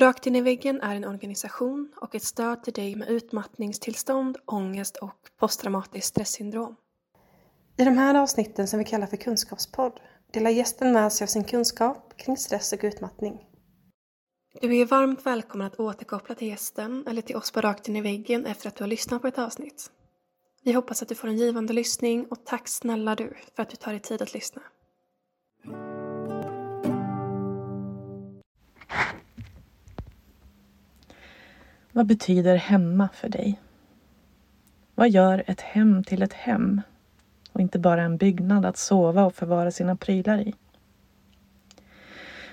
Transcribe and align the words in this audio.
Rakt 0.00 0.26
in 0.26 0.36
i 0.36 0.40
väggen 0.40 0.80
är 0.80 0.96
en 0.96 1.04
organisation 1.04 1.92
och 1.96 2.14
ett 2.14 2.22
stöd 2.22 2.62
till 2.62 2.72
dig 2.72 2.96
med 2.96 3.08
utmattningstillstånd, 3.08 4.38
ångest 4.46 4.96
och 4.96 5.16
posttraumatiskt 5.38 6.06
stresssyndrom. 6.06 6.76
I 7.76 7.84
de 7.84 7.90
här 7.90 8.14
avsnitten 8.14 8.68
som 8.68 8.78
vi 8.78 8.84
kallar 8.84 9.06
för 9.06 9.16
kunskapspodd 9.16 10.00
delar 10.32 10.50
gästen 10.50 10.92
med 10.92 11.12
sig 11.12 11.24
av 11.24 11.26
sin 11.26 11.44
kunskap 11.44 12.16
kring 12.16 12.36
stress 12.36 12.72
och 12.72 12.80
utmattning. 12.82 13.46
Du 14.60 14.76
är 14.76 14.86
varmt 14.86 15.26
välkommen 15.26 15.66
att 15.66 15.80
återkoppla 15.80 16.34
till 16.34 16.48
gästen 16.48 17.04
eller 17.06 17.22
till 17.22 17.36
oss 17.36 17.50
på 17.50 17.60
Rakt 17.60 17.88
in 17.88 17.96
i 17.96 18.00
väggen 18.00 18.46
efter 18.46 18.68
att 18.68 18.76
du 18.76 18.84
har 18.84 18.88
lyssnat 18.88 19.22
på 19.22 19.28
ett 19.28 19.38
avsnitt. 19.38 19.90
Vi 20.64 20.72
hoppas 20.72 21.02
att 21.02 21.08
du 21.08 21.14
får 21.14 21.28
en 21.28 21.38
givande 21.38 21.72
lyssning 21.72 22.26
och 22.30 22.44
tack 22.44 22.68
snälla 22.68 23.14
du 23.14 23.34
för 23.56 23.62
att 23.62 23.70
du 23.70 23.76
tar 23.76 23.90
dig 23.92 24.00
tid 24.00 24.22
att 24.22 24.34
lyssna. 24.34 24.62
Vad 31.92 32.06
betyder 32.06 32.56
hemma 32.56 33.08
för 33.14 33.28
dig? 33.28 33.60
Vad 34.94 35.10
gör 35.10 35.44
ett 35.46 35.60
hem 35.60 36.04
till 36.04 36.22
ett 36.22 36.32
hem 36.32 36.80
och 37.52 37.60
inte 37.60 37.78
bara 37.78 38.02
en 38.02 38.16
byggnad 38.16 38.66
att 38.66 38.76
sova 38.76 39.24
och 39.24 39.34
förvara 39.34 39.70
sina 39.70 39.96
prylar 39.96 40.38
i? 40.38 40.54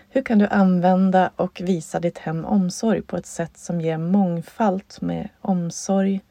Hur 0.10 0.22
kan 0.22 0.40
du 0.40 0.48
använda 0.48 1.32
och 1.36 1.62
visa 1.64 2.00
ditt 2.00 2.18
hem 2.18 2.46
omsorg 2.46 3.02
på 3.02 3.18
ett 3.18 3.26
sätt 3.26 3.58
som 3.58 3.82
ger 3.82 3.98
mångfald 3.98 4.84
med 5.02 5.30
omsorg, 5.42 6.22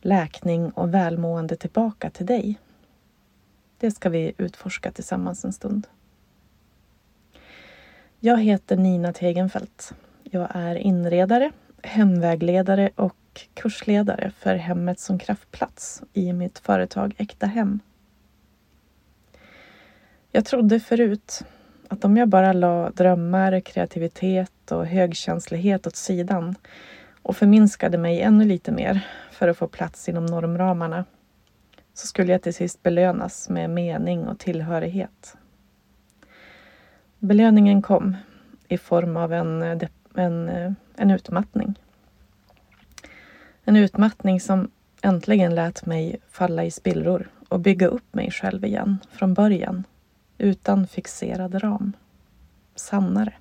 läkning 0.00 0.70
och 0.70 0.94
välmående 0.94 1.56
tillbaka 1.56 2.10
till 2.10 2.26
dig? 2.26 2.58
Det 3.78 3.90
ska 3.90 4.08
vi 4.08 4.32
utforska 4.38 4.92
tillsammans 4.92 5.44
en 5.44 5.52
stund. 5.52 5.86
Jag 8.20 8.42
heter 8.42 8.76
Nina 8.76 9.12
Tegenfeldt. 9.12 9.94
Jag 10.22 10.48
är 10.54 10.74
inredare 10.74 11.52
hemvägledare 11.82 12.90
och 12.94 13.16
kursledare 13.54 14.32
för 14.38 14.54
Hemmet 14.54 15.00
som 15.00 15.18
kraftplats 15.18 16.02
i 16.12 16.32
mitt 16.32 16.58
företag 16.58 17.14
Äkta 17.18 17.46
Hem. 17.46 17.80
Jag 20.32 20.44
trodde 20.44 20.80
förut 20.80 21.44
att 21.88 22.04
om 22.04 22.16
jag 22.16 22.28
bara 22.28 22.52
la 22.52 22.90
drömmar, 22.90 23.60
kreativitet 23.60 24.72
och 24.72 24.86
högkänslighet 24.86 25.86
åt 25.86 25.96
sidan 25.96 26.54
och 27.22 27.36
förminskade 27.36 27.98
mig 27.98 28.20
ännu 28.20 28.44
lite 28.44 28.72
mer 28.72 29.06
för 29.32 29.48
att 29.48 29.58
få 29.58 29.68
plats 29.68 30.08
inom 30.08 30.26
normramarna 30.26 31.04
så 31.94 32.06
skulle 32.06 32.32
jag 32.32 32.42
till 32.42 32.54
sist 32.54 32.82
belönas 32.82 33.48
med 33.48 33.70
mening 33.70 34.28
och 34.28 34.38
tillhörighet. 34.38 35.36
Belöningen 37.18 37.82
kom 37.82 38.16
i 38.68 38.78
form 38.78 39.16
av 39.16 39.32
en, 39.32 39.62
en 40.14 40.48
eh, 40.48 40.72
en 40.98 41.10
utmattning. 41.10 41.78
En 43.64 43.76
utmattning 43.76 44.40
som 44.40 44.70
äntligen 45.02 45.54
lät 45.54 45.86
mig 45.86 46.16
falla 46.30 46.64
i 46.64 46.70
spillror 46.70 47.30
och 47.48 47.60
bygga 47.60 47.86
upp 47.86 48.14
mig 48.14 48.30
själv 48.30 48.64
igen 48.64 48.98
från 49.10 49.34
början 49.34 49.84
utan 50.38 50.86
fixerad 50.86 51.62
ram. 51.64 51.92
Sannare. 52.74 53.32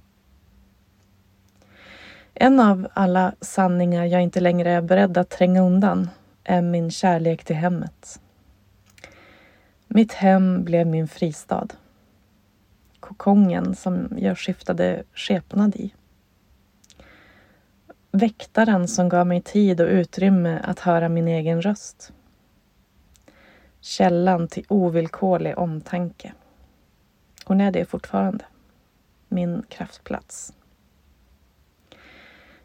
En 2.33 2.59
av 2.59 2.87
alla 2.93 3.35
sanningar 3.41 4.05
jag 4.05 4.23
inte 4.23 4.39
längre 4.39 4.71
är 4.71 4.81
beredd 4.81 5.17
att 5.17 5.29
tränga 5.29 5.61
undan 5.61 6.09
är 6.43 6.61
min 6.61 6.91
kärlek 6.91 7.43
till 7.43 7.55
hemmet. 7.55 8.21
Mitt 9.87 10.13
hem 10.13 10.63
blev 10.63 10.87
min 10.87 11.07
fristad. 11.07 11.67
Kokongen 12.99 13.75
som 13.75 14.07
jag 14.17 14.37
skiftade 14.37 15.03
skepnad 15.13 15.75
i 15.75 15.93
väktaren 18.17 18.87
som 18.87 19.09
gav 19.09 19.27
mig 19.27 19.41
tid 19.41 19.81
och 19.81 19.87
utrymme 19.87 20.59
att 20.63 20.79
höra 20.79 21.09
min 21.09 21.27
egen 21.27 21.61
röst. 21.61 22.13
Källan 23.81 24.47
till 24.47 24.65
ovillkorlig 24.67 25.57
omtanke. 25.57 26.33
Hon 27.45 27.61
är 27.61 27.71
det 27.71 27.85
fortfarande. 27.85 28.45
Min 29.27 29.63
kraftplats. 29.69 30.53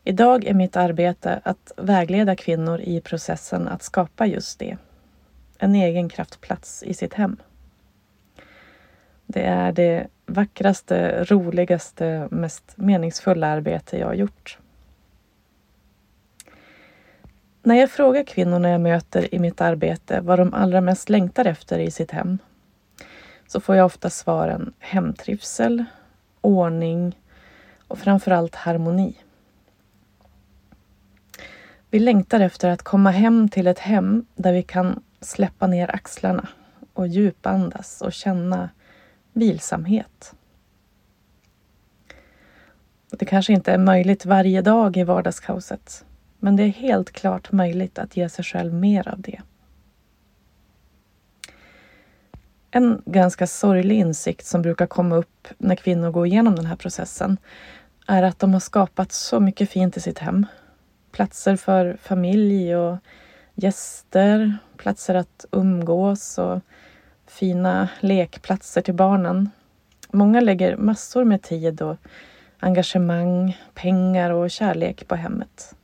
Idag 0.05 0.45
är 0.45 0.55
mitt 0.55 0.77
arbete 0.77 1.41
att 1.45 1.73
vägleda 1.77 2.37
kvinnor 2.37 2.81
i 2.81 3.01
processen 3.01 3.69
att 3.69 3.83
skapa 3.83 4.27
just 4.27 4.59
det. 4.59 4.77
En 5.59 5.75
egen 5.75 6.09
kraftplats 6.09 6.83
i 6.83 6.95
sitt 6.95 7.15
hem. 7.15 7.37
Det 9.27 9.43
är 9.43 9.73
det 9.73 10.07
vackraste, 10.27 11.25
roligaste, 11.25 12.29
mest 12.31 12.77
meningsfulla 12.77 13.47
arbete 13.47 13.99
jag 13.99 14.07
har 14.07 14.15
gjort. 14.15 14.59
När 17.65 17.75
jag 17.75 17.91
frågar 17.91 18.25
kvinnorna 18.25 18.71
jag 18.71 18.81
möter 18.81 19.35
i 19.35 19.39
mitt 19.39 19.61
arbete 19.61 20.21
vad 20.21 20.39
de 20.39 20.55
allra 20.55 20.81
mest 20.81 21.09
längtar 21.09 21.45
efter 21.45 21.79
i 21.79 21.91
sitt 21.91 22.11
hem 22.11 22.39
så 23.47 23.61
får 23.61 23.77
jag 23.77 23.87
ofta 23.87 24.11
svaren 24.11 24.73
hemtrivsel, 24.79 25.85
ordning 26.41 27.19
och 27.89 27.99
framförallt 27.99 28.55
harmoni. 28.55 29.17
Vi 31.91 31.99
längtar 31.99 32.41
efter 32.41 32.69
att 32.69 32.83
komma 32.83 33.11
hem 33.11 33.49
till 33.49 33.67
ett 33.67 33.79
hem 33.79 34.27
där 34.35 34.53
vi 34.53 34.63
kan 34.63 35.03
släppa 35.21 35.67
ner 35.67 35.95
axlarna 35.95 36.49
och 36.93 37.07
djupandas 37.07 38.01
och 38.01 38.13
känna 38.13 38.71
vilsamhet. 39.33 40.35
Det 43.11 43.25
kanske 43.25 43.53
inte 43.53 43.73
är 43.73 43.79
möjligt 43.79 44.27
varje 44.27 44.63
dag 44.63 44.97
i 44.97 45.05
vardagskaoset 45.05 46.05
men 46.43 46.57
det 46.57 46.63
är 46.63 46.69
helt 46.69 47.13
klart 47.13 47.53
möjligt 47.53 47.99
att 47.99 48.17
ge 48.17 48.29
sig 48.29 48.45
själv 48.45 48.75
mer 48.75 49.09
av 49.09 49.21
det. 49.21 49.41
En 52.71 53.03
ganska 53.07 53.47
sorglig 53.47 53.99
insikt 53.99 54.47
som 54.47 54.63
brukar 54.63 54.87
komma 54.87 55.17
upp 55.17 55.49
när 55.59 55.75
kvinnor 55.75 56.11
går 56.11 56.27
igenom 56.27 56.57
den 56.57 56.67
här 56.67 56.77
processen 56.77 57.37
är 58.07 58.23
att 58.23 58.39
de 58.39 58.53
har 58.53 58.61
skapat 58.61 59.13
så 59.13 59.41
mycket 59.41 59.71
fint 59.71 59.97
i 59.97 60.01
sitt 60.01 60.19
hem. 60.19 60.47
Platser 61.13 61.57
för 61.57 61.97
familj 62.03 62.77
och 62.77 62.99
gäster, 63.55 64.59
platser 64.77 65.15
att 65.15 65.45
umgås 65.51 66.39
och 66.39 66.61
fina 67.27 67.89
lekplatser 68.01 68.83
till 68.83 68.95
barnen. 68.95 69.51
Många 70.11 70.41
lägger 70.41 70.77
massor 70.77 71.25
med 71.25 71.43
tid 71.43 71.83
och 71.83 71.97
engagemang, 72.59 73.59
pengar 73.75 74.31
och 74.31 74.51
kärlek 74.51 75.09
på 75.09 75.15
hemmet 75.15 75.75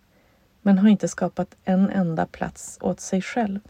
men 0.69 0.79
har 0.79 0.89
inte 0.89 1.09
skapat 1.09 1.57
en 1.65 1.91
enda 1.91 2.27
plats 2.27 2.79
åt 2.81 3.01
sig 3.01 3.23
själv. 3.23 3.61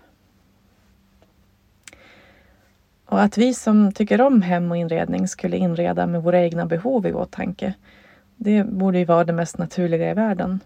Och 3.04 3.22
att 3.22 3.38
vi 3.38 3.54
som 3.54 3.92
tycker 3.92 4.20
om 4.20 4.42
hem 4.42 4.70
och 4.70 4.76
inredning 4.76 5.28
skulle 5.28 5.56
inreda 5.56 6.06
med 6.06 6.22
våra 6.22 6.41
egna 6.41 6.66
behov 6.66 7.06
i 7.06 7.12
åtanke, 7.12 7.75
det 8.37 8.64
borde 8.64 8.98
ju 8.98 9.04
vara 9.04 9.25
det 9.25 9.32
mest 9.32 9.58
naturliga 9.58 10.10
i 10.10 10.14
världen. 10.14 10.60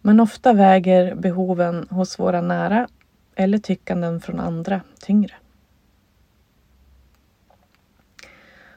Men 0.00 0.20
ofta 0.20 0.52
väger 0.52 1.14
behoven 1.14 1.86
hos 1.90 2.18
våra 2.18 2.40
nära 2.40 2.88
eller 3.34 3.58
tyckanden 3.58 4.20
från 4.20 4.40
andra 4.40 4.80
tyngre. 5.00 5.34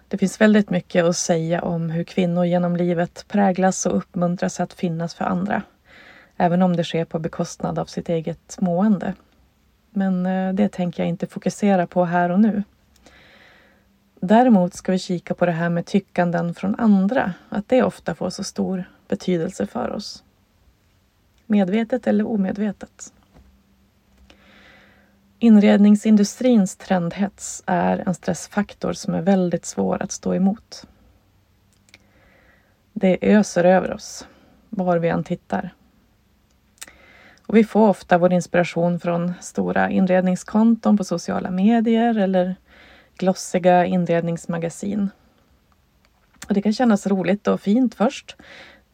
Det 0.07 0.17
finns 0.17 0.41
väldigt 0.41 0.69
mycket 0.69 1.05
att 1.05 1.17
säga 1.17 1.61
om 1.61 1.89
hur 1.89 2.03
kvinnor 2.03 2.45
genom 2.45 2.75
livet 2.75 3.25
präglas 3.27 3.85
och 3.85 3.97
uppmuntras 3.97 4.59
att 4.59 4.73
finnas 4.73 5.15
för 5.15 5.25
andra 5.25 5.63
även 6.37 6.61
om 6.61 6.75
det 6.75 6.83
sker 6.83 7.05
på 7.05 7.19
bekostnad 7.19 7.79
av 7.79 7.85
sitt 7.85 8.09
eget 8.09 8.57
mående. 8.61 9.13
Men 9.89 10.25
eh, 10.25 10.53
det 10.53 10.69
tänker 10.69 11.03
jag 11.03 11.09
inte 11.09 11.27
fokusera 11.27 11.87
på 11.87 12.05
här 12.05 12.29
och 12.29 12.39
nu. 12.39 12.63
Däremot 14.19 14.73
ska 14.73 14.91
vi 14.91 14.99
kika 14.99 15.33
på 15.33 15.45
det 15.45 15.51
här 15.51 15.69
med 15.69 15.85
tyckanden 15.85 16.53
från 16.53 16.75
andra, 16.75 17.33
att 17.49 17.69
det 17.69 17.83
ofta 17.83 18.15
får 18.15 18.29
så 18.29 18.43
stor 18.43 18.83
betydelse 19.07 19.65
för 19.65 19.91
oss. 19.91 20.23
Medvetet 21.45 22.07
eller 22.07 22.27
omedvetet. 22.27 23.13
Inredningsindustrins 25.39 26.75
trendhets 26.75 27.63
är 27.65 28.03
en 28.07 28.15
stressfaktor 28.15 28.93
som 28.93 29.13
är 29.13 29.21
väldigt 29.21 29.65
svår 29.65 30.01
att 30.03 30.11
stå 30.11 30.35
emot. 30.35 30.87
Det 32.93 33.17
öser 33.21 33.63
över 33.63 33.93
oss, 33.93 34.27
var 34.69 34.97
vi 34.97 35.09
än 35.09 35.23
tittar. 35.23 35.73
Och 37.47 37.55
vi 37.55 37.63
får 37.63 37.89
ofta 37.89 38.17
vår 38.17 38.33
inspiration 38.33 38.99
från 38.99 39.33
stora 39.41 39.89
inredningskonton 39.89 40.97
på 40.97 41.03
sociala 41.03 41.51
medier 41.51 42.17
eller 42.17 42.55
glossiga 43.17 43.85
inredningsmagasin. 43.85 45.09
Och 46.47 46.53
det 46.53 46.61
kan 46.61 46.73
kännas 46.73 47.07
roligt 47.07 47.47
och 47.47 47.61
fint 47.61 47.95
först, 47.95 48.35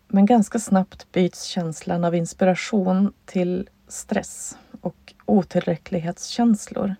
men 0.07 0.25
ganska 0.25 0.59
snabbt 0.59 1.11
byts 1.11 1.43
känslan 1.43 2.03
av 2.03 2.15
inspiration 2.15 3.13
till 3.25 3.69
stress 3.87 4.57
och 4.81 5.13
otillräcklighetskänslor 5.25 6.95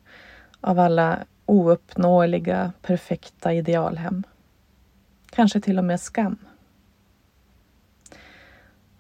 av 0.62 0.80
alla 0.80 1.20
ouppnåeliga, 1.46 2.72
perfekta 2.82 3.54
idealhem. 3.54 4.24
Kanske 5.30 5.62
till 5.62 5.78
och 5.78 5.86
med 5.86 6.02
skam. 6.02 6.38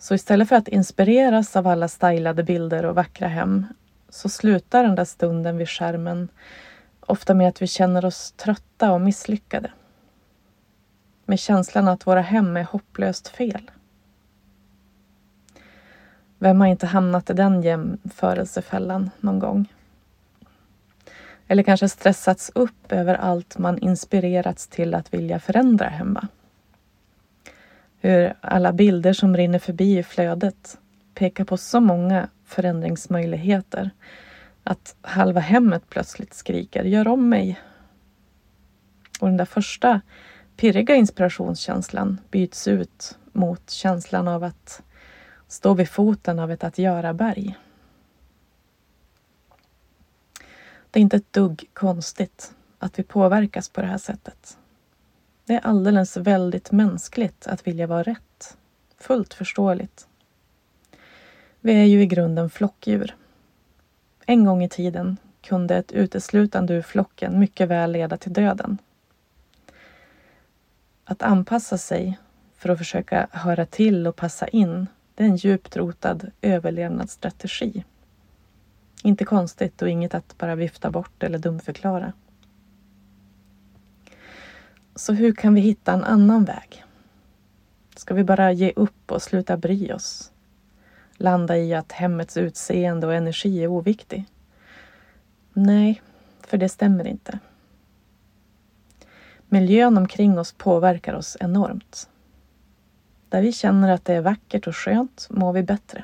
Så 0.01 0.15
istället 0.15 0.49
för 0.49 0.55
att 0.55 0.67
inspireras 0.67 1.55
av 1.55 1.67
alla 1.67 1.87
stylade 1.87 2.43
bilder 2.43 2.85
och 2.85 2.95
vackra 2.95 3.27
hem 3.27 3.65
så 4.09 4.29
slutar 4.29 4.83
den 4.83 4.95
där 4.95 5.05
stunden 5.05 5.57
vid 5.57 5.69
skärmen 5.69 6.29
ofta 6.99 7.33
med 7.33 7.47
att 7.47 7.61
vi 7.61 7.67
känner 7.67 8.05
oss 8.05 8.31
trötta 8.31 8.91
och 8.91 9.01
misslyckade. 9.01 9.71
Med 11.25 11.39
känslan 11.39 11.87
att 11.87 12.07
våra 12.07 12.21
hem 12.21 12.57
är 12.57 12.63
hopplöst 12.63 13.27
fel. 13.27 13.71
Vem 16.39 16.59
har 16.59 16.67
inte 16.67 16.87
hamnat 16.87 17.29
i 17.29 17.33
den 17.33 17.61
jämförelsefällan 17.61 19.09
någon 19.19 19.39
gång? 19.39 19.73
Eller 21.47 21.63
kanske 21.63 21.89
stressats 21.89 22.51
upp 22.55 22.91
över 22.91 23.15
allt 23.15 23.57
man 23.57 23.77
inspirerats 23.77 24.67
till 24.67 24.95
att 24.95 25.13
vilja 25.13 25.39
förändra 25.39 25.89
hemma. 25.89 26.27
Hur 28.03 28.33
alla 28.41 28.73
bilder 28.73 29.13
som 29.13 29.37
rinner 29.37 29.59
förbi 29.59 29.97
i 29.97 30.03
flödet 30.03 30.79
pekar 31.13 31.43
på 31.43 31.57
så 31.57 31.79
många 31.79 32.29
förändringsmöjligheter 32.45 33.89
att 34.63 34.95
halva 35.01 35.39
hemmet 35.39 35.83
plötsligt 35.89 36.33
skriker 36.33 36.83
”gör 36.83 37.07
om 37.07 37.29
mig”. 37.29 37.59
Och 39.19 39.27
den 39.27 39.37
där 39.37 39.45
första 39.45 40.01
pirriga 40.57 40.95
inspirationskänslan 40.95 42.21
byts 42.31 42.67
ut 42.67 43.17
mot 43.31 43.69
känslan 43.69 44.27
av 44.27 44.43
att 44.43 44.81
stå 45.47 45.73
vid 45.73 45.89
foten 45.89 46.39
av 46.39 46.51
ett 46.51 46.63
att 46.63 46.77
göra-berg. 46.77 47.57
Det 50.91 50.99
är 50.99 51.01
inte 51.01 51.17
ett 51.17 51.33
dugg 51.33 51.69
konstigt 51.73 52.55
att 52.79 52.99
vi 52.99 53.03
påverkas 53.03 53.69
på 53.69 53.81
det 53.81 53.87
här 53.87 53.97
sättet. 53.97 54.57
Det 55.51 55.55
är 55.55 55.67
alldeles 55.67 56.17
väldigt 56.17 56.71
mänskligt 56.71 57.47
att 57.47 57.67
vilja 57.67 57.87
vara 57.87 58.03
rätt. 58.03 58.57
Fullt 58.97 59.33
förståeligt. 59.33 60.07
Vi 61.59 61.73
är 61.73 61.85
ju 61.85 62.01
i 62.01 62.05
grunden 62.05 62.49
flockdjur. 62.49 63.15
En 64.25 64.45
gång 64.45 64.63
i 64.63 64.69
tiden 64.69 65.17
kunde 65.41 65.75
ett 65.75 65.91
uteslutande 65.91 66.73
ur 66.73 66.81
flocken 66.81 67.39
mycket 67.39 67.69
väl 67.69 67.91
leda 67.91 68.17
till 68.17 68.33
döden. 68.33 68.77
Att 71.05 71.21
anpassa 71.21 71.77
sig 71.77 72.19
för 72.55 72.69
att 72.69 72.77
försöka 72.77 73.27
höra 73.31 73.65
till 73.65 74.07
och 74.07 74.15
passa 74.15 74.47
in, 74.47 74.87
det 75.15 75.23
är 75.23 75.27
en 75.27 75.35
djupt 75.35 75.77
rotad 75.77 76.31
överlevnadsstrategi. 76.41 77.83
Inte 79.03 79.25
konstigt 79.25 79.81
och 79.81 79.89
inget 79.89 80.13
att 80.13 80.37
bara 80.37 80.55
vifta 80.55 80.91
bort 80.91 81.23
eller 81.23 81.37
dumförklara. 81.37 82.13
Så 85.01 85.13
hur 85.13 85.33
kan 85.33 85.53
vi 85.53 85.61
hitta 85.61 85.93
en 85.93 86.03
annan 86.03 86.45
väg? 86.45 86.83
Ska 87.95 88.13
vi 88.13 88.23
bara 88.23 88.51
ge 88.51 88.73
upp 88.75 89.11
och 89.11 89.21
sluta 89.21 89.57
bry 89.57 89.91
oss? 89.91 90.31
Landa 91.13 91.57
i 91.57 91.73
att 91.73 91.91
hemmets 91.91 92.37
utseende 92.37 93.07
och 93.07 93.13
energi 93.13 93.63
är 93.63 93.67
oviktig? 93.67 94.25
Nej, 95.53 96.01
för 96.41 96.57
det 96.57 96.69
stämmer 96.69 97.07
inte. 97.07 97.39
Miljön 99.49 99.97
omkring 99.97 100.39
oss 100.39 100.53
påverkar 100.53 101.13
oss 101.13 101.37
enormt. 101.39 102.09
Där 103.29 103.41
vi 103.41 103.51
känner 103.51 103.91
att 103.91 104.05
det 104.05 104.13
är 104.13 104.21
vackert 104.21 104.67
och 104.67 104.75
skönt 104.75 105.27
mår 105.29 105.53
vi 105.53 105.63
bättre. 105.63 106.03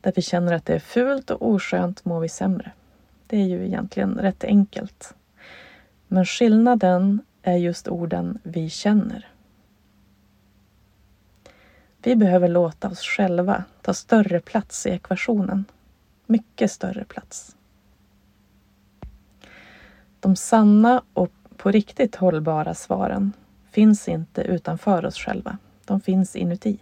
Där 0.00 0.12
vi 0.16 0.22
känner 0.22 0.52
att 0.52 0.66
det 0.66 0.74
är 0.74 0.78
fult 0.80 1.30
och 1.30 1.48
oskönt 1.48 2.04
mår 2.04 2.20
vi 2.20 2.28
sämre. 2.28 2.72
Det 3.26 3.36
är 3.36 3.46
ju 3.46 3.66
egentligen 3.66 4.14
rätt 4.14 4.44
enkelt. 4.44 5.14
Men 6.08 6.26
skillnaden 6.26 7.20
är 7.46 7.56
just 7.56 7.88
orden 7.88 8.38
vi 8.42 8.70
känner. 8.70 9.28
Vi 12.02 12.16
behöver 12.16 12.48
låta 12.48 12.88
oss 12.88 13.00
själva 13.00 13.64
ta 13.82 13.94
större 13.94 14.40
plats 14.40 14.86
i 14.86 14.90
ekvationen. 14.90 15.64
Mycket 16.26 16.70
större 16.70 17.04
plats. 17.04 17.56
De 20.20 20.36
sanna 20.36 21.02
och 21.12 21.32
på 21.56 21.70
riktigt 21.70 22.16
hållbara 22.16 22.74
svaren 22.74 23.32
finns 23.70 24.08
inte 24.08 24.42
utanför 24.42 25.06
oss 25.06 25.16
själva. 25.16 25.58
De 25.84 26.00
finns 26.00 26.36
inuti. 26.36 26.78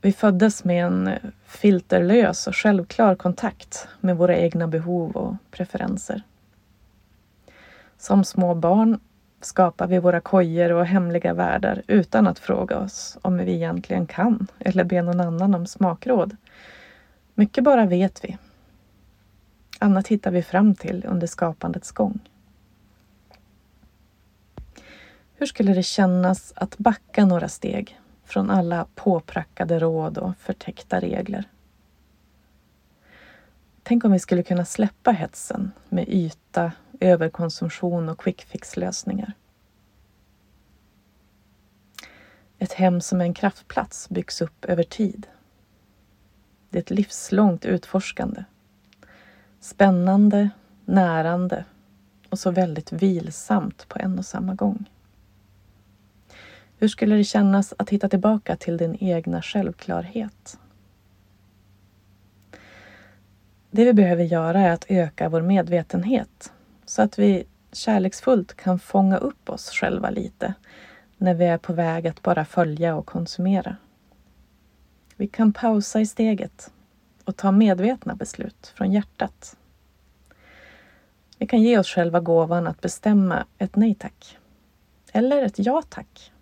Vi 0.00 0.12
föddes 0.12 0.64
med 0.64 0.86
en 0.86 1.10
filterlös 1.44 2.46
och 2.46 2.56
självklar 2.56 3.14
kontakt 3.14 3.88
med 4.00 4.16
våra 4.16 4.36
egna 4.36 4.68
behov 4.68 5.16
och 5.16 5.34
preferenser. 5.50 6.22
Som 8.00 8.24
små 8.24 8.54
barn 8.54 9.00
skapar 9.40 9.86
vi 9.86 9.98
våra 9.98 10.20
kojer 10.20 10.72
och 10.72 10.86
hemliga 10.86 11.34
världar 11.34 11.82
utan 11.86 12.26
att 12.26 12.38
fråga 12.38 12.78
oss 12.78 13.18
om 13.22 13.38
vi 13.38 13.52
egentligen 13.52 14.06
kan 14.06 14.46
eller 14.58 14.84
be 14.84 15.02
någon 15.02 15.20
annan 15.20 15.54
om 15.54 15.66
smakråd. 15.66 16.36
Mycket 17.34 17.64
bara 17.64 17.86
vet 17.86 18.24
vi. 18.24 18.38
Annat 19.78 20.08
hittar 20.08 20.30
vi 20.30 20.42
fram 20.42 20.74
till 20.74 21.04
under 21.08 21.26
skapandets 21.26 21.92
gång. 21.92 22.20
Hur 25.34 25.46
skulle 25.46 25.74
det 25.74 25.82
kännas 25.82 26.52
att 26.56 26.78
backa 26.78 27.24
några 27.24 27.48
steg 27.48 28.00
från 28.24 28.50
alla 28.50 28.86
påprackade 28.94 29.78
råd 29.78 30.18
och 30.18 30.32
förtäckta 30.38 31.00
regler? 31.00 31.44
Tänk 33.82 34.04
om 34.04 34.12
vi 34.12 34.18
skulle 34.18 34.42
kunna 34.42 34.64
släppa 34.64 35.10
hetsen 35.10 35.72
med 35.88 36.08
yta, 36.08 36.72
överkonsumtion 37.00 38.08
och 38.08 38.20
quick 38.20 38.42
fix-lösningar. 38.42 39.32
Ett 42.58 42.72
hem 42.72 43.00
som 43.00 43.20
är 43.20 43.24
en 43.24 43.34
kraftplats 43.34 44.08
byggs 44.08 44.40
upp 44.40 44.64
över 44.64 44.82
tid. 44.82 45.26
Det 46.70 46.78
är 46.78 46.82
ett 46.82 46.90
livslångt 46.90 47.64
utforskande. 47.64 48.44
Spännande, 49.60 50.50
närande 50.84 51.64
och 52.28 52.38
så 52.38 52.50
väldigt 52.50 52.92
vilsamt 52.92 53.88
på 53.88 53.98
en 53.98 54.18
och 54.18 54.26
samma 54.26 54.54
gång. 54.54 54.90
Hur 56.78 56.88
skulle 56.88 57.16
det 57.16 57.24
kännas 57.24 57.74
att 57.78 57.90
hitta 57.90 58.08
tillbaka 58.08 58.56
till 58.56 58.76
din 58.76 58.96
egna 59.00 59.42
självklarhet? 59.42 60.58
Det 63.70 63.84
vi 63.84 63.92
behöver 63.92 64.24
göra 64.24 64.60
är 64.60 64.70
att 64.70 64.84
öka 64.88 65.28
vår 65.28 65.42
medvetenhet 65.42 66.52
så 66.90 67.02
att 67.02 67.18
vi 67.18 67.44
kärleksfullt 67.72 68.56
kan 68.56 68.78
fånga 68.78 69.16
upp 69.16 69.50
oss 69.50 69.70
själva 69.70 70.10
lite 70.10 70.54
när 71.16 71.34
vi 71.34 71.44
är 71.44 71.58
på 71.58 71.72
väg 71.72 72.06
att 72.06 72.22
bara 72.22 72.44
följa 72.44 72.96
och 72.96 73.06
konsumera. 73.06 73.76
Vi 75.16 75.26
kan 75.26 75.52
pausa 75.52 76.00
i 76.00 76.06
steget 76.06 76.72
och 77.24 77.36
ta 77.36 77.52
medvetna 77.52 78.14
beslut 78.14 78.72
från 78.76 78.92
hjärtat. 78.92 79.56
Vi 81.38 81.46
kan 81.46 81.62
ge 81.62 81.78
oss 81.78 81.88
själva 81.88 82.20
gåvan 82.20 82.66
att 82.66 82.80
bestämma 82.80 83.46
ett 83.58 83.76
nej 83.76 83.94
tack. 83.94 84.38
Eller 85.12 85.42
ett 85.42 85.58
ja 85.58 85.82
tack. 85.88 86.32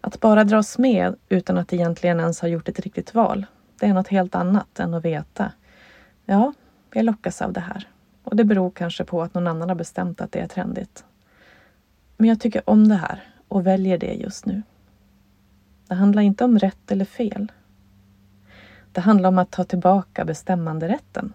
Att 0.00 0.20
bara 0.20 0.44
dras 0.44 0.78
med 0.78 1.16
utan 1.28 1.58
att 1.58 1.72
egentligen 1.72 2.20
ens 2.20 2.40
ha 2.40 2.48
gjort 2.48 2.68
ett 2.68 2.80
riktigt 2.80 3.14
val, 3.14 3.46
det 3.78 3.86
är 3.86 3.94
något 3.94 4.08
helt 4.08 4.34
annat 4.34 4.80
än 4.80 4.94
att 4.94 5.04
veta. 5.04 5.52
Ja, 6.24 6.52
jag 6.92 7.04
lockas 7.04 7.42
av 7.42 7.52
det 7.52 7.60
här. 7.60 7.88
Och 8.24 8.36
det 8.36 8.44
beror 8.44 8.70
kanske 8.70 9.04
på 9.04 9.22
att 9.22 9.34
någon 9.34 9.46
annan 9.46 9.68
har 9.68 9.76
bestämt 9.76 10.20
att 10.20 10.32
det 10.32 10.38
är 10.38 10.48
trendigt. 10.48 11.04
Men 12.16 12.28
jag 12.28 12.40
tycker 12.40 12.70
om 12.70 12.88
det 12.88 12.94
här 12.94 13.24
och 13.48 13.66
väljer 13.66 13.98
det 13.98 14.14
just 14.14 14.46
nu. 14.46 14.62
Det 15.88 15.94
handlar 15.94 16.22
inte 16.22 16.44
om 16.44 16.58
rätt 16.58 16.90
eller 16.90 17.04
fel. 17.04 17.52
Det 18.92 19.00
handlar 19.00 19.28
om 19.28 19.38
att 19.38 19.50
ta 19.50 19.64
tillbaka 19.64 20.24
bestämmanderätten 20.24 21.32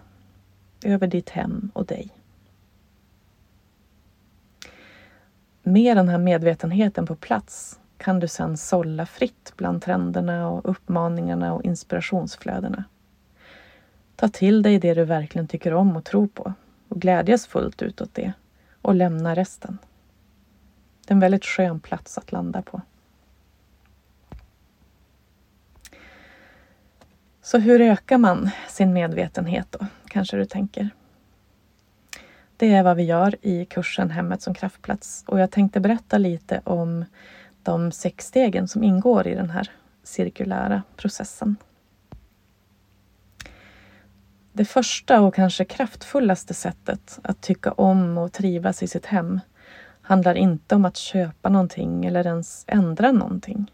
över 0.84 1.08
ditt 1.08 1.30
hem 1.30 1.72
och 1.74 1.86
dig. 1.86 2.10
Med 5.64 5.98
den 5.98 6.10
här 6.10 6.18
medvetenheten 6.18 7.06
på 7.06 7.16
plats 7.16 7.80
kan 7.98 8.20
du 8.20 8.28
sedan 8.28 8.58
sålla 8.58 9.06
fritt 9.06 9.54
bland 9.56 9.82
trenderna 9.82 10.50
och 10.50 10.70
uppmaningarna 10.70 11.54
och 11.54 11.64
inspirationsflödena. 11.64 12.84
Ta 14.16 14.28
till 14.28 14.62
dig 14.62 14.80
det 14.80 14.94
du 14.94 15.06
verkligen 15.06 15.48
tycker 15.48 15.74
om 15.74 15.96
och 15.96 16.06
tror 16.06 16.28
på 16.28 16.54
och 16.90 17.02
glädjas 17.02 17.48
fullt 17.48 17.82
ut 17.82 18.02
åt 18.02 18.14
det 18.14 18.34
och 18.82 18.96
lämna 18.96 19.36
resten. 19.36 19.78
Det 21.08 21.12
är 21.12 21.16
en 21.16 21.20
väldigt 21.20 21.46
skön 21.46 21.80
plats 21.80 22.18
att 22.18 22.32
landa 22.32 22.62
på. 22.62 22.82
Så 27.42 27.58
hur 27.58 27.82
ökar 27.82 28.18
man 28.18 28.50
sin 28.68 28.94
medvetenhet 28.94 29.68
då, 29.72 29.86
kanske 30.08 30.38
du 30.38 30.46
tänker? 30.46 30.90
Det 32.58 32.74
är 32.74 32.84
vad 32.84 32.98
vi 32.98 33.04
gör 33.04 33.36
i 33.42 33.66
kursen 33.66 34.10
Hemmet 34.10 34.42
som 34.42 34.54
kraftplats 34.54 35.24
och 35.28 35.40
jag 35.40 35.52
tänkte 35.52 35.80
berätta 35.80 36.18
lite 36.18 36.62
om 36.64 37.06
de 37.64 37.92
sex 37.92 38.26
stegen 38.26 38.68
som 38.68 38.84
ingår 38.84 39.28
i 39.28 39.36
den 39.36 39.50
här 39.50 39.72
cirkulära 40.04 40.84
processen. 40.96 41.56
Det 44.60 44.66
första 44.66 45.22
och 45.22 45.36
kanske 45.36 45.66
kraftfullaste 45.66 46.54
sättet 46.54 47.20
att 47.24 47.42
tycka 47.42 47.72
om 47.72 48.18
och 48.18 48.34
trivas 48.34 48.84
i 48.84 48.88
sitt 48.88 49.06
hem 49.06 49.40
handlar 50.02 50.36
inte 50.36 50.76
om 50.76 50.86
att 50.86 50.98
köpa 50.98 51.50
någonting 51.50 52.06
eller 52.06 52.28
ens 52.28 52.64
ändra 52.68 53.12
någonting. 53.12 53.72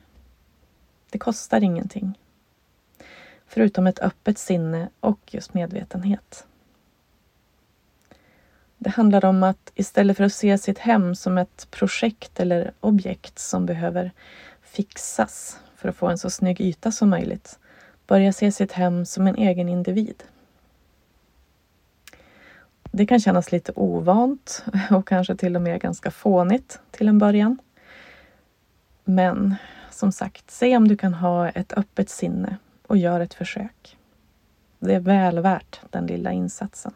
Det 1.12 1.18
kostar 1.18 1.64
ingenting. 1.64 2.20
Förutom 3.48 3.88
ett 3.88 4.00
öppet 4.00 4.38
sinne 4.38 4.90
och 5.00 5.20
just 5.26 5.54
medvetenhet. 5.54 6.48
Det 8.78 8.90
handlar 8.90 9.26
om 9.26 9.44
att 9.44 9.72
istället 9.76 10.18
för 10.18 10.24
att 10.24 10.34
se 10.34 10.58
sitt 10.58 10.80
hem 10.80 11.16
som 11.16 11.38
ett 11.38 11.68
projekt 11.72 12.40
eller 12.40 12.74
objekt 12.80 13.40
som 13.40 13.66
behöver 13.66 14.12
fixas 14.62 15.60
för 15.76 15.90
att 15.90 15.96
få 15.96 16.08
en 16.08 16.18
så 16.18 16.30
snygg 16.30 16.62
yta 16.62 16.92
som 16.92 17.10
möjligt, 17.10 17.60
börja 18.08 18.34
se 18.34 18.52
sitt 18.52 18.72
hem 18.72 19.06
som 19.06 19.28
en 19.28 19.36
egen 19.36 19.70
individ. 19.70 20.24
Det 22.98 23.06
kan 23.06 23.20
kännas 23.20 23.52
lite 23.52 23.72
ovant 23.76 24.66
och 24.92 25.08
kanske 25.08 25.36
till 25.36 25.56
och 25.56 25.62
med 25.62 25.82
ganska 25.82 26.12
fånigt 26.12 26.80
till 26.92 27.08
en 27.08 27.20
början. 27.20 27.58
Men 29.04 29.56
som 29.92 30.12
sagt, 30.12 30.52
se 30.52 30.78
om 30.78 30.88
du 30.88 30.98
kan 30.98 31.14
ha 31.14 31.50
ett 31.50 31.74
öppet 31.74 32.10
sinne 32.10 32.58
och 32.88 32.98
gör 32.98 33.20
ett 33.20 33.34
försök. 33.34 33.98
Det 34.80 34.96
är 34.96 35.00
väl 35.00 35.40
värt 35.40 35.80
den 35.90 36.08
lilla 36.08 36.32
insatsen. 36.32 36.94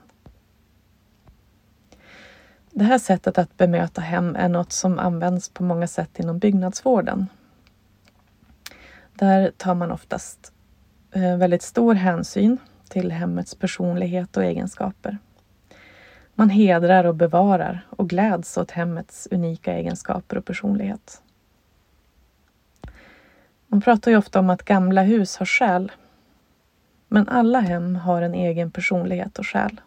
Det 2.72 2.84
här 2.84 3.00
sättet 3.00 3.38
att 3.38 3.58
bemöta 3.58 4.02
hem 4.02 4.36
är 4.36 4.50
något 4.50 4.72
som 4.72 5.00
används 5.00 5.50
på 5.50 5.64
många 5.64 5.88
sätt 5.88 6.20
inom 6.20 6.40
byggnadsvården. 6.40 7.28
Där 9.14 9.52
tar 9.58 9.76
man 9.76 9.92
oftast 9.92 10.52
eh, 11.12 11.38
väldigt 11.38 11.64
stor 11.64 11.94
hänsyn 11.94 12.58
till 12.90 13.12
hemmets 13.12 13.56
personlighet 13.56 14.38
och 14.38 14.44
egenskaper. 14.44 15.18
Man 16.40 16.50
hedrar 16.50 17.04
och 17.04 17.16
bevarar 17.16 17.86
och 17.90 18.10
gläds 18.10 18.58
åt 18.58 18.72
hemmets 18.72 19.28
unika 19.32 19.74
egenskaper 19.74 20.38
och 20.38 20.46
personlighet. 20.46 21.22
Man 23.68 23.82
pratar 23.82 24.12
ju 24.12 24.18
ofta 24.18 24.40
om 24.40 24.50
att 24.50 24.64
gamla 24.64 25.02
hus 25.02 25.38
har 25.38 25.46
själ. 25.46 25.92
Men 27.08 27.28
alla 27.28 27.60
hem 27.60 27.96
har 27.96 28.22
en 28.22 28.34
egen 28.34 28.72
personlighet 28.72 29.40
och 29.40 29.48
själ. 29.48 29.82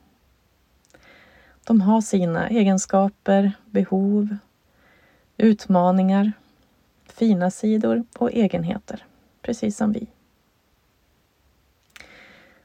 De 1.64 1.80
har 1.80 2.00
sina 2.00 2.48
egenskaper, 2.48 3.52
behov, 3.70 4.36
utmaningar, 5.36 6.32
fina 7.06 7.50
sidor 7.50 8.04
och 8.18 8.32
egenheter, 8.32 9.04
precis 9.42 9.76
som 9.76 9.92
vi. 9.92 10.06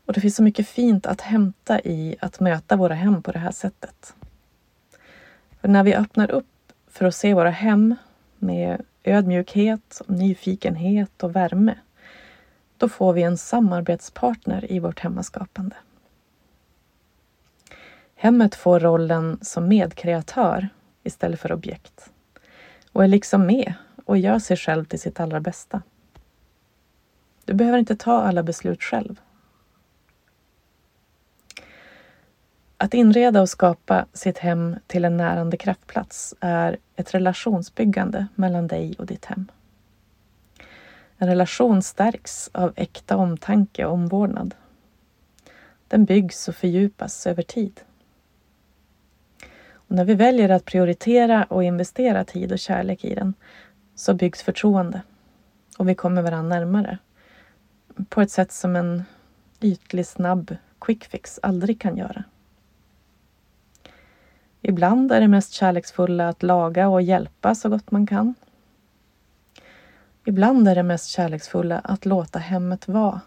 Och 0.07 0.13
det 0.13 0.21
finns 0.21 0.35
så 0.35 0.43
mycket 0.43 0.67
fint 0.67 1.05
att 1.05 1.21
hämta 1.21 1.79
i 1.79 2.15
att 2.19 2.39
möta 2.39 2.75
våra 2.75 2.93
hem 2.93 3.21
på 3.21 3.31
det 3.31 3.39
här 3.39 3.51
sättet. 3.51 4.15
För 5.61 5.67
när 5.67 5.83
vi 5.83 5.95
öppnar 5.95 6.31
upp 6.31 6.73
för 6.87 7.05
att 7.05 7.15
se 7.15 7.33
våra 7.33 7.49
hem 7.49 7.95
med 8.37 8.81
ödmjukhet, 9.03 10.01
nyfikenhet 10.07 11.23
och 11.23 11.35
värme, 11.35 11.75
då 12.77 12.89
får 12.89 13.13
vi 13.13 13.23
en 13.23 13.37
samarbetspartner 13.37 14.71
i 14.71 14.79
vårt 14.79 14.99
hemmaskapande. 14.99 15.75
Hemmet 18.15 18.55
får 18.55 18.79
rollen 18.79 19.39
som 19.41 19.67
medkreatör 19.67 20.69
istället 21.03 21.39
för 21.39 21.51
objekt 21.51 22.11
och 22.91 23.03
är 23.03 23.07
liksom 23.07 23.45
med 23.45 23.73
och 24.05 24.17
gör 24.17 24.39
sig 24.39 24.57
själv 24.57 24.85
till 24.85 24.99
sitt 24.99 25.19
allra 25.19 25.39
bästa. 25.39 25.81
Du 27.45 27.53
behöver 27.53 27.77
inte 27.77 27.95
ta 27.95 28.21
alla 28.21 28.43
beslut 28.43 28.83
själv. 28.83 29.21
Att 32.79 32.93
inreda 32.93 33.41
och 33.41 33.49
skapa 33.49 34.05
sitt 34.13 34.37
hem 34.37 34.75
till 34.87 35.05
en 35.05 35.17
närande 35.17 35.57
kraftplats 35.57 36.35
är 36.39 36.77
ett 36.95 37.13
relationsbyggande 37.13 38.27
mellan 38.35 38.67
dig 38.67 38.95
och 38.97 39.05
ditt 39.05 39.25
hem. 39.25 39.51
En 41.17 41.27
relation 41.27 41.81
stärks 41.81 42.49
av 42.53 42.73
äkta 42.75 43.17
omtanke 43.17 43.85
och 43.85 43.93
omvårdnad. 43.93 44.55
Den 45.87 46.05
byggs 46.05 46.47
och 46.47 46.55
fördjupas 46.55 47.27
över 47.27 47.43
tid. 47.43 47.81
Och 49.71 49.95
när 49.95 50.05
vi 50.05 50.13
väljer 50.13 50.49
att 50.49 50.65
prioritera 50.65 51.43
och 51.43 51.63
investera 51.63 52.23
tid 52.23 52.51
och 52.51 52.59
kärlek 52.59 53.05
i 53.05 53.15
den 53.15 53.33
så 53.95 54.13
byggs 54.13 54.43
förtroende 54.43 55.01
och 55.77 55.89
vi 55.89 55.95
kommer 55.95 56.21
varandra 56.21 56.59
närmare 56.59 56.97
på 58.09 58.21
ett 58.21 58.31
sätt 58.31 58.51
som 58.51 58.75
en 58.75 59.03
ytlig, 59.61 60.07
snabb 60.07 60.55
quick 60.79 61.05
fix 61.05 61.39
aldrig 61.41 61.81
kan 61.81 61.97
göra. 61.97 62.23
Ibland 64.69 65.11
är 65.11 65.21
det 65.21 65.27
mest 65.27 65.53
kärleksfulla 65.53 66.29
att 66.29 66.43
laga 66.43 66.89
och 66.89 67.01
hjälpa 67.01 67.55
så 67.55 67.69
gott 67.69 67.91
man 67.91 68.07
kan. 68.07 68.35
Ibland 70.25 70.67
är 70.67 70.75
det 70.75 70.83
mest 70.83 71.09
kärleksfulla 71.09 71.79
att 71.79 72.05
låta 72.05 72.39
hemmet 72.39 72.87
vara, 72.87 73.21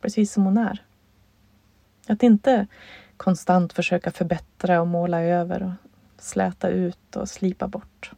precis 0.00 0.32
som 0.32 0.44
hon 0.44 0.58
är. 0.58 0.82
Att 2.08 2.22
inte 2.22 2.66
konstant 3.16 3.72
försöka 3.72 4.10
förbättra 4.10 4.80
och 4.80 4.86
måla 4.86 5.20
över 5.20 5.62
och 5.62 5.72
släta 6.22 6.68
ut 6.68 7.16
och 7.16 7.28
slipa 7.28 7.68
bort. 7.68 8.12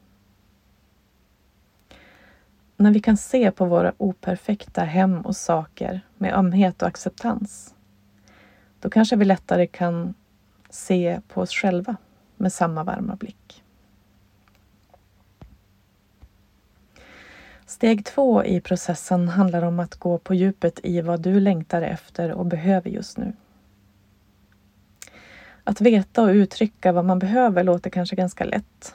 När 2.77 2.91
vi 2.91 3.01
kan 3.01 3.17
se 3.17 3.51
på 3.51 3.65
våra 3.65 3.93
operfekta 3.99 4.85
hem 4.85 5.21
och 5.21 5.37
saker 5.37 6.01
med 6.19 6.35
ömhet 6.35 6.83
och 6.83 6.89
acceptans, 6.89 7.75
då 8.81 8.91
kanske 8.91 9.17
vi 9.17 9.25
lättare 9.25 9.67
kan 9.67 10.15
se 10.71 11.21
på 11.29 11.41
oss 11.41 11.51
själva 11.51 11.97
med 12.43 12.53
samma 12.53 12.85
varma 12.85 13.17
blick. 13.17 13.65
Steg 17.67 18.05
två 18.05 18.45
i 18.45 18.61
processen 18.61 19.29
handlar 19.29 19.63
om 19.63 19.81
att 19.81 19.95
gå 19.95 20.19
på 20.19 20.35
djupet 20.35 20.81
i 20.83 21.01
vad 21.01 21.21
du 21.21 21.41
längtar 21.41 21.83
efter 21.83 22.33
och 22.33 22.47
behöver 22.47 22.91
just 22.91 23.19
nu. 23.19 23.33
Att 25.65 25.81
veta 25.81 26.23
och 26.23 26.29
uttrycka 26.29 26.93
vad 26.93 27.05
man 27.05 27.19
behöver 27.19 27.65
låter 27.65 27.91
kanske 27.91 28.17
ganska 28.17 28.45
lätt. 28.45 28.95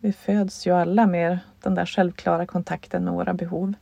Vi 0.00 0.12
föds 0.12 0.66
ju 0.66 0.74
alla 0.74 1.06
med 1.06 1.38
den 1.62 1.74
där 1.74 1.86
självklara 1.86 2.46
kontakten 2.46 3.04
med 3.04 3.12
våra 3.12 3.34
behov 3.34 3.74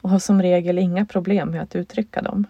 och 0.00 0.10
har 0.10 0.18
som 0.18 0.42
regel 0.42 0.78
inga 0.78 1.06
problem 1.06 1.50
med 1.50 1.62
att 1.62 1.76
uttrycka 1.76 2.22
dem. 2.22 2.46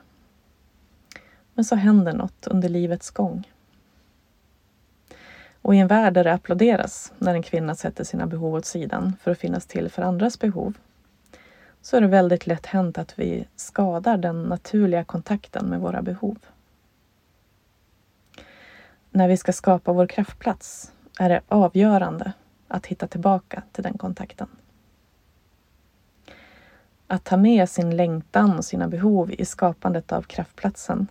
Men 1.55 1.65
så 1.65 1.77
händer 1.77 2.13
något 2.13 2.47
under 2.47 2.69
livets 2.69 3.11
gång. 3.11 3.49
Och 5.63 5.75
i 5.75 5.79
en 5.79 5.87
värld 5.87 6.15
där 6.15 6.25
det 6.25 6.33
applåderas 6.33 7.13
när 7.19 7.35
en 7.35 7.43
kvinna 7.43 7.75
sätter 7.75 8.05
sina 8.05 8.27
behov 8.27 8.55
åt 8.55 8.65
sidan 8.65 9.17
för 9.21 9.31
att 9.31 9.39
finnas 9.39 9.67
till 9.67 9.89
för 9.89 10.03
andras 10.03 10.39
behov 10.39 10.75
så 11.83 11.97
är 11.97 12.01
det 12.01 12.07
väldigt 12.07 12.47
lätt 12.47 12.67
hänt 12.67 12.99
att 12.99 13.19
vi 13.19 13.49
skadar 13.57 14.17
den 14.17 14.43
naturliga 14.43 15.05
kontakten 15.05 15.67
med 15.67 15.81
våra 15.81 16.03
behov. 16.03 16.39
När 19.11 19.29
vi 19.29 19.37
ska 19.37 19.53
skapa 19.53 19.93
vår 19.93 20.07
kraftplats 20.07 20.93
är 21.19 21.29
det 21.29 21.41
avgörande 21.49 22.33
att 22.69 22.87
hitta 22.87 23.07
tillbaka 23.07 23.63
till 23.73 23.83
den 23.83 23.99
kontakten. 23.99 24.49
Att 27.07 27.25
ta 27.25 27.37
med 27.37 27.69
sin 27.69 27.97
längtan 27.97 28.59
och 28.59 28.65
sina 28.65 28.89
behov 28.89 29.31
i 29.31 29.45
skapandet 29.45 30.13
av 30.13 30.23
kraftplatsen 30.23 31.07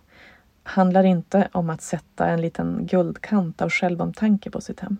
handlar 0.62 1.04
inte 1.04 1.48
om 1.52 1.70
att 1.70 1.82
sätta 1.82 2.26
en 2.26 2.40
liten 2.40 2.86
guldkant 2.86 3.62
av 3.62 3.70
självomtanke 3.70 4.50
på 4.50 4.60
sitt 4.60 4.80
hem. 4.80 4.96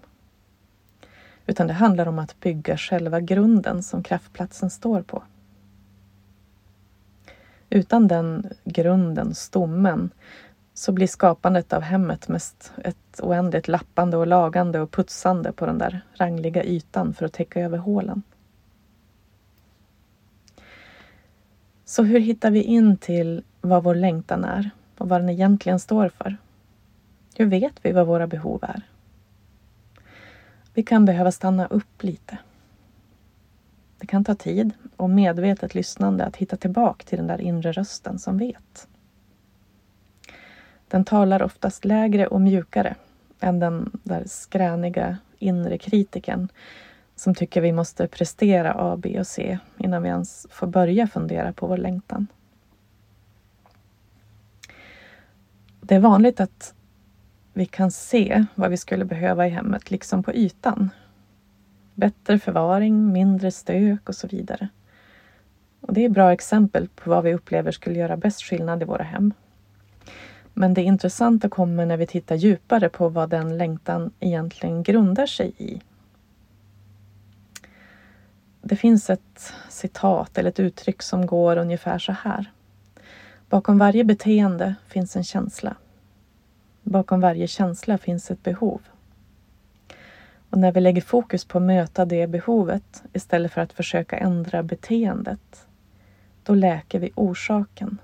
Utan 1.46 1.66
det 1.66 1.72
handlar 1.72 2.08
om 2.08 2.18
att 2.18 2.40
bygga 2.40 2.76
själva 2.76 3.20
grunden 3.20 3.82
som 3.82 4.02
kraftplatsen 4.02 4.70
står 4.70 5.02
på. 5.02 5.22
Utan 7.70 8.08
den 8.08 8.48
grunden, 8.64 9.34
stommen, 9.34 10.10
så 10.74 10.92
blir 10.92 11.06
skapandet 11.06 11.72
av 11.72 11.82
hemmet 11.82 12.28
mest 12.28 12.72
ett 12.84 13.20
oändligt 13.22 13.68
lappande 13.68 14.16
och 14.16 14.26
lagande 14.26 14.80
och 14.80 14.90
putsande 14.90 15.52
på 15.52 15.66
den 15.66 15.78
där 15.78 16.00
rangliga 16.14 16.64
ytan 16.64 17.14
för 17.14 17.26
att 17.26 17.32
täcka 17.32 17.60
över 17.60 17.78
hålen. 17.78 18.22
Så 21.84 22.02
hur 22.02 22.20
hittar 22.20 22.50
vi 22.50 22.62
in 22.62 22.96
till 22.96 23.42
vad 23.60 23.84
vår 23.84 23.94
längtan 23.94 24.44
är? 24.44 24.70
Och 25.02 25.08
vad 25.08 25.20
den 25.20 25.28
egentligen 25.28 25.78
står 25.78 26.08
för. 26.08 26.36
Hur 27.36 27.46
vet 27.46 27.72
vi 27.82 27.92
vad 27.92 28.06
våra 28.06 28.26
behov 28.26 28.58
är? 28.62 28.82
Vi 30.74 30.82
kan 30.82 31.04
behöva 31.04 31.32
stanna 31.32 31.66
upp 31.66 32.02
lite. 32.02 32.38
Det 33.98 34.06
kan 34.06 34.24
ta 34.24 34.34
tid 34.34 34.70
och 34.96 35.10
medvetet 35.10 35.74
lyssnande 35.74 36.24
att 36.24 36.36
hitta 36.36 36.56
tillbaka 36.56 37.04
till 37.04 37.18
den 37.18 37.26
där 37.26 37.40
inre 37.40 37.72
rösten 37.72 38.18
som 38.18 38.38
vet. 38.38 38.88
Den 40.88 41.04
talar 41.04 41.42
oftast 41.42 41.84
lägre 41.84 42.26
och 42.26 42.40
mjukare 42.40 42.94
än 43.40 43.58
den 43.58 43.90
där 44.02 44.24
skräniga 44.26 45.18
inre 45.38 45.78
kritiken 45.78 46.48
som 47.16 47.34
tycker 47.34 47.60
vi 47.60 47.72
måste 47.72 48.08
prestera 48.08 48.72
A, 48.72 48.96
B 48.96 49.20
och 49.20 49.26
C 49.26 49.58
innan 49.78 50.02
vi 50.02 50.08
ens 50.08 50.46
får 50.50 50.66
börja 50.66 51.06
fundera 51.06 51.52
på 51.52 51.66
vår 51.66 51.76
längtan. 51.76 52.26
Det 55.84 55.94
är 55.94 56.00
vanligt 56.00 56.40
att 56.40 56.74
vi 57.52 57.66
kan 57.66 57.90
se 57.90 58.44
vad 58.54 58.70
vi 58.70 58.76
skulle 58.76 59.04
behöva 59.04 59.46
i 59.46 59.50
hemmet, 59.50 59.90
liksom 59.90 60.22
på 60.22 60.34
ytan. 60.34 60.90
Bättre 61.94 62.38
förvaring, 62.38 63.12
mindre 63.12 63.50
stök 63.50 64.08
och 64.08 64.14
så 64.14 64.26
vidare. 64.26 64.68
Och 65.80 65.94
det 65.94 66.04
är 66.04 66.08
bra 66.08 66.32
exempel 66.32 66.88
på 66.88 67.10
vad 67.10 67.24
vi 67.24 67.34
upplever 67.34 67.70
skulle 67.70 67.98
göra 67.98 68.16
bäst 68.16 68.42
skillnad 68.42 68.82
i 68.82 68.84
våra 68.84 69.02
hem. 69.02 69.34
Men 70.54 70.74
det 70.74 70.82
intressanta 70.82 71.48
kommer 71.48 71.86
när 71.86 71.96
vi 71.96 72.06
tittar 72.06 72.36
djupare 72.36 72.88
på 72.88 73.08
vad 73.08 73.30
den 73.30 73.58
längtan 73.58 74.12
egentligen 74.20 74.82
grundar 74.82 75.26
sig 75.26 75.52
i. 75.58 75.80
Det 78.62 78.76
finns 78.76 79.10
ett 79.10 79.52
citat 79.68 80.38
eller 80.38 80.50
ett 80.50 80.60
uttryck 80.60 81.02
som 81.02 81.26
går 81.26 81.56
ungefär 81.56 81.98
så 81.98 82.12
här. 82.12 82.50
Bakom 83.52 83.78
varje 83.78 84.04
beteende 84.04 84.74
finns 84.86 85.16
en 85.16 85.24
känsla. 85.24 85.76
Bakom 86.82 87.20
varje 87.20 87.46
känsla 87.46 87.98
finns 87.98 88.30
ett 88.30 88.42
behov. 88.42 88.80
Och 90.50 90.58
när 90.58 90.72
vi 90.72 90.80
lägger 90.80 91.00
fokus 91.00 91.44
på 91.44 91.58
att 91.58 91.64
möta 91.64 92.04
det 92.04 92.26
behovet 92.26 93.02
istället 93.12 93.52
för 93.52 93.60
att 93.60 93.72
försöka 93.72 94.18
ändra 94.18 94.62
beteendet, 94.62 95.66
då 96.42 96.54
läker 96.54 96.98
vi 96.98 97.12
orsaken 97.14 97.98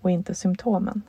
och 0.00 0.10
inte 0.10 0.34
symptomen. 0.34 1.02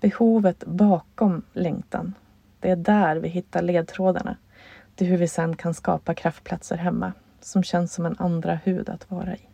Behovet 0.00 0.64
bakom 0.66 1.42
längtan, 1.52 2.14
det 2.60 2.70
är 2.70 2.76
där 2.76 3.16
vi 3.16 3.28
hittar 3.28 3.62
ledtrådarna 3.62 4.36
till 4.94 5.06
hur 5.06 5.18
vi 5.18 5.28
sedan 5.28 5.56
kan 5.56 5.74
skapa 5.74 6.14
kraftplatser 6.14 6.76
hemma 6.76 7.12
som 7.40 7.62
känns 7.62 7.94
som 7.94 8.06
en 8.06 8.16
andra 8.18 8.54
hud 8.54 8.88
att 8.88 9.10
vara 9.10 9.36
i. 9.36 9.51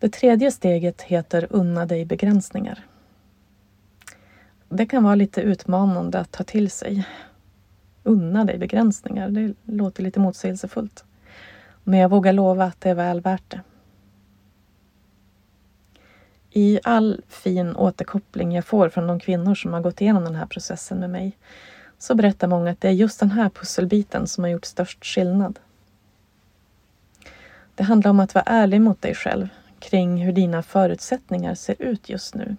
Det 0.00 0.08
tredje 0.08 0.50
steget 0.50 1.02
heter 1.02 1.46
unna 1.50 1.86
dig 1.86 2.04
begränsningar. 2.04 2.86
Det 4.68 4.86
kan 4.86 5.04
vara 5.04 5.14
lite 5.14 5.40
utmanande 5.40 6.18
att 6.18 6.32
ta 6.32 6.44
till 6.44 6.70
sig. 6.70 7.08
Unna 8.02 8.44
dig 8.44 8.58
begränsningar, 8.58 9.28
det 9.28 9.54
låter 9.64 10.02
lite 10.02 10.20
motsägelsefullt. 10.20 11.04
Men 11.84 11.98
jag 11.98 12.08
vågar 12.08 12.32
lova 12.32 12.64
att 12.64 12.80
det 12.80 12.90
är 12.90 12.94
väl 12.94 13.20
värt 13.20 13.50
det. 13.50 13.60
I 16.50 16.80
all 16.84 17.20
fin 17.28 17.76
återkoppling 17.76 18.52
jag 18.52 18.64
får 18.64 18.88
från 18.88 19.06
de 19.06 19.20
kvinnor 19.20 19.54
som 19.54 19.72
har 19.72 19.80
gått 19.80 20.00
igenom 20.00 20.24
den 20.24 20.34
här 20.34 20.46
processen 20.46 20.98
med 21.00 21.10
mig 21.10 21.36
så 21.98 22.14
berättar 22.14 22.48
många 22.48 22.70
att 22.70 22.80
det 22.80 22.88
är 22.88 22.92
just 22.92 23.20
den 23.20 23.30
här 23.30 23.48
pusselbiten 23.48 24.26
som 24.26 24.44
har 24.44 24.50
gjort 24.50 24.64
störst 24.64 25.04
skillnad. 25.04 25.58
Det 27.74 27.82
handlar 27.82 28.10
om 28.10 28.20
att 28.20 28.34
vara 28.34 28.44
ärlig 28.46 28.80
mot 28.80 29.02
dig 29.02 29.14
själv 29.14 29.48
kring 29.78 30.16
hur 30.16 30.32
dina 30.32 30.62
förutsättningar 30.62 31.54
ser 31.54 31.82
ut 31.82 32.08
just 32.08 32.34
nu. 32.34 32.56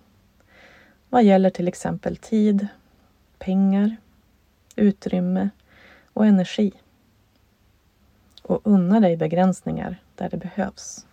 Vad 1.10 1.24
gäller 1.24 1.50
till 1.50 1.68
exempel 1.68 2.18
tid, 2.18 2.68
pengar, 3.40 3.96
utrymme 4.76 5.50
och 6.14 6.26
energi. 6.26 6.72
Och 8.42 8.62
unna 8.64 9.00
dig 9.00 9.18
begränsningar 9.18 9.98
där 10.16 10.30
det 10.30 10.38
behövs. 10.38 11.06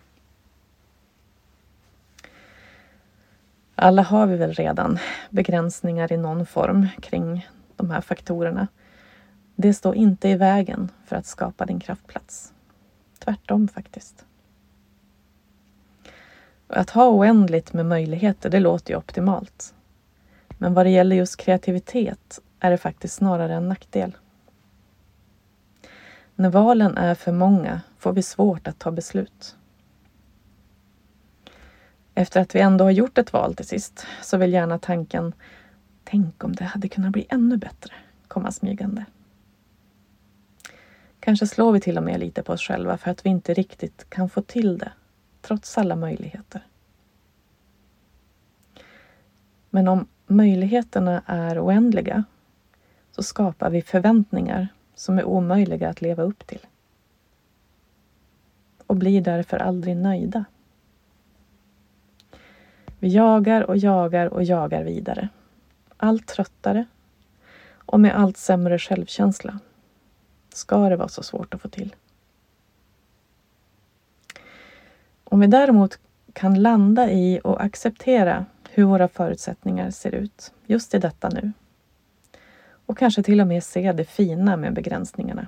Alla 3.75 4.01
har 4.01 4.27
vi 4.27 4.37
väl 4.37 4.53
redan 4.53 4.99
begränsningar 5.29 6.11
i 6.11 6.17
någon 6.17 6.45
form 6.45 6.87
kring 7.01 7.47
de 7.75 7.89
här 7.89 8.01
faktorerna. 8.01 8.67
Det 9.55 9.73
står 9.73 9.95
inte 9.95 10.29
i 10.29 10.35
vägen 10.35 10.91
för 11.05 11.15
att 11.15 11.25
skapa 11.25 11.65
din 11.65 11.79
kraftplats. 11.79 12.53
Tvärtom 13.19 13.67
faktiskt. 13.67 14.25
Att 16.67 16.89
ha 16.89 17.09
oändligt 17.09 17.73
med 17.73 17.85
möjligheter, 17.85 18.49
det 18.49 18.59
låter 18.59 18.93
ju 18.93 18.97
optimalt. 18.97 19.73
Men 20.57 20.73
vad 20.73 20.85
det 20.85 20.89
gäller 20.89 21.15
just 21.15 21.37
kreativitet 21.37 22.39
är 22.59 22.71
det 22.71 22.77
faktiskt 22.77 23.13
snarare 23.15 23.53
en 23.53 23.69
nackdel. 23.69 24.17
När 26.35 26.49
valen 26.49 26.97
är 26.97 27.15
för 27.15 27.31
många 27.31 27.81
får 27.97 28.13
vi 28.13 28.21
svårt 28.21 28.67
att 28.67 28.79
ta 28.79 28.91
beslut. 28.91 29.55
Efter 32.15 32.41
att 32.41 32.55
vi 32.55 32.59
ändå 32.59 32.83
har 32.83 32.91
gjort 32.91 33.17
ett 33.17 33.33
val 33.33 33.55
till 33.55 33.67
sist 33.67 34.05
så 34.21 34.37
vill 34.37 34.53
gärna 34.53 34.79
tanken 34.79 35.33
Tänk 36.09 36.43
om 36.43 36.55
det 36.55 36.63
hade 36.63 36.89
kunnat 36.89 37.11
bli 37.11 37.27
ännu 37.29 37.57
bättre 37.57 37.93
komma 38.27 38.51
smygande. 38.51 39.05
Kanske 41.19 41.47
slår 41.47 41.71
vi 41.71 41.79
till 41.79 41.97
och 41.97 42.03
med 42.03 42.19
lite 42.19 42.43
på 42.43 42.53
oss 42.53 42.61
själva 42.61 42.97
för 42.97 43.11
att 43.11 43.25
vi 43.25 43.29
inte 43.29 43.53
riktigt 43.53 44.09
kan 44.09 44.29
få 44.29 44.41
till 44.41 44.77
det 44.77 44.91
trots 45.47 45.77
alla 45.77 45.95
möjligheter. 45.95 46.61
Men 49.69 49.87
om 49.87 50.07
möjligheterna 50.27 51.21
är 51.25 51.65
oändliga 51.65 52.23
så 53.11 53.23
skapar 53.23 53.69
vi 53.69 53.81
förväntningar 53.81 54.67
som 54.95 55.19
är 55.19 55.23
omöjliga 55.23 55.89
att 55.89 56.01
leva 56.01 56.23
upp 56.23 56.47
till 56.47 56.67
och 58.87 58.95
blir 58.95 59.21
därför 59.21 59.57
aldrig 59.57 59.97
nöjda. 59.97 60.45
Vi 62.99 63.07
jagar 63.07 63.61
och 63.61 63.77
jagar 63.77 64.25
och 64.25 64.43
jagar 64.43 64.83
vidare. 64.83 65.29
Allt 65.97 66.27
tröttare 66.27 66.85
och 67.73 67.99
med 67.99 68.15
allt 68.15 68.37
sämre 68.37 68.79
självkänsla. 68.79 69.59
Ska 70.49 70.89
det 70.89 70.95
vara 70.95 71.07
så 71.07 71.23
svårt 71.23 71.53
att 71.53 71.61
få 71.61 71.69
till? 71.69 71.95
Om 75.29 75.39
vi 75.39 75.47
däremot 75.47 75.99
kan 76.33 76.61
landa 76.61 77.11
i 77.11 77.39
och 77.43 77.63
acceptera 77.63 78.45
hur 78.69 78.83
våra 78.83 79.07
förutsättningar 79.07 79.91
ser 79.91 80.15
ut 80.15 80.53
just 80.65 80.93
i 80.93 80.99
detta 80.99 81.29
nu 81.29 81.51
och 82.85 82.97
kanske 82.97 83.23
till 83.23 83.41
och 83.41 83.47
med 83.47 83.63
se 83.63 83.91
det 83.91 84.05
fina 84.05 84.57
med 84.57 84.73
begränsningarna. 84.73 85.47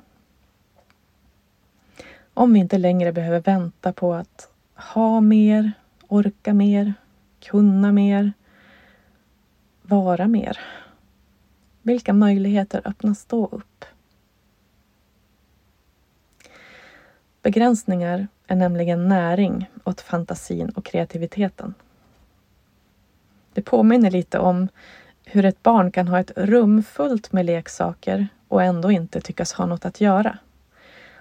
Om 2.33 2.53
vi 2.53 2.59
inte 2.59 2.77
längre 2.77 3.11
behöver 3.11 3.39
vänta 3.39 3.93
på 3.93 4.13
att 4.13 4.49
ha 4.75 5.21
mer, 5.21 5.71
orka 6.07 6.53
mer, 6.53 6.93
kunna 7.39 7.91
mer, 7.91 8.33
vara 9.81 10.27
mer. 10.27 10.59
Vilka 11.81 12.13
möjligheter 12.13 12.81
öppnas 12.85 13.25
då 13.25 13.45
upp? 13.45 13.85
Begränsningar 17.41 18.27
är 18.49 18.55
nämligen 18.55 19.07
näring 19.07 19.69
åt 19.83 20.01
fantasin 20.01 20.69
och 20.69 20.85
kreativiteten. 20.85 21.73
Det 23.53 23.62
påminner 23.62 24.12
lite 24.12 24.39
om 24.39 24.67
hur 25.25 25.45
ett 25.45 25.63
barn 25.63 25.91
kan 25.91 26.07
ha 26.07 26.19
ett 26.19 26.31
rum 26.35 26.83
fullt 26.83 27.31
med 27.31 27.45
leksaker 27.45 28.27
och 28.47 28.63
ändå 28.63 28.91
inte 28.91 29.21
tyckas 29.21 29.53
ha 29.53 29.65
något 29.65 29.85
att 29.85 30.01
göra. 30.01 30.38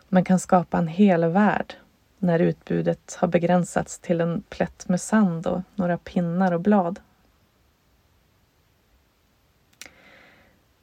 Man 0.09 0.25
kan 0.25 0.39
skapa 0.39 0.79
en 0.79 0.89
hel 0.89 1.25
värld 1.25 1.75
när 2.19 2.39
utbudet 2.39 3.17
har 3.21 3.29
begränsats 3.29 3.99
till 3.99 4.21
en 4.21 4.43
plätt 4.49 4.89
med 4.89 5.01
sand 5.01 5.47
och 5.47 5.61
några 5.75 5.99
pinnar 5.99 6.53
och 6.53 6.61
blad. 6.61 7.01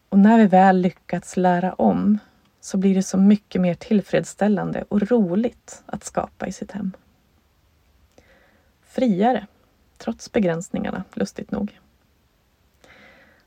Och 0.09 0.19
när 0.19 0.37
vi 0.37 0.47
väl 0.47 0.77
lyckats 0.77 1.37
lära 1.37 1.73
om 1.73 2.19
så 2.65 2.77
blir 2.77 2.95
det 2.95 3.03
så 3.03 3.17
mycket 3.17 3.61
mer 3.61 3.75
tillfredsställande 3.75 4.83
och 4.89 5.01
roligt 5.01 5.83
att 5.85 6.03
skapa 6.03 6.47
i 6.47 6.51
sitt 6.51 6.71
hem. 6.71 6.91
Friare, 8.81 9.47
trots 9.97 10.31
begränsningarna, 10.31 11.03
lustigt 11.13 11.51
nog. 11.51 11.79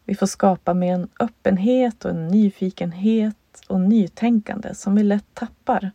Vi 0.05 0.15
får 0.15 0.27
skapa 0.27 0.75
med 0.75 0.95
en 0.95 1.09
öppenhet 1.21 2.05
och 2.05 2.11
en 2.11 2.29
nyfikenhet 2.29 3.63
och 3.67 3.81
nytänkande 3.81 4.75
som 4.75 4.95
vi 4.95 5.03
lätt 5.03 5.35
tappar 5.35 5.91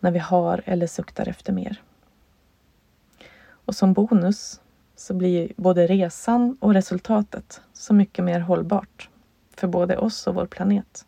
när 0.00 0.10
vi 0.10 0.18
har 0.18 0.62
eller 0.64 0.86
suktar 0.86 1.28
efter 1.28 1.52
mer. 1.52 1.82
Och 3.48 3.74
som 3.74 3.92
bonus 3.92 4.60
så 4.96 5.14
blir 5.14 5.52
både 5.56 5.86
resan 5.86 6.56
och 6.60 6.74
resultatet 6.74 7.60
så 7.72 7.94
mycket 7.94 8.24
mer 8.24 8.40
hållbart 8.40 9.08
för 9.56 9.68
både 9.68 9.96
oss 9.96 10.26
och 10.26 10.34
vår 10.34 10.46
planet. 10.46 11.06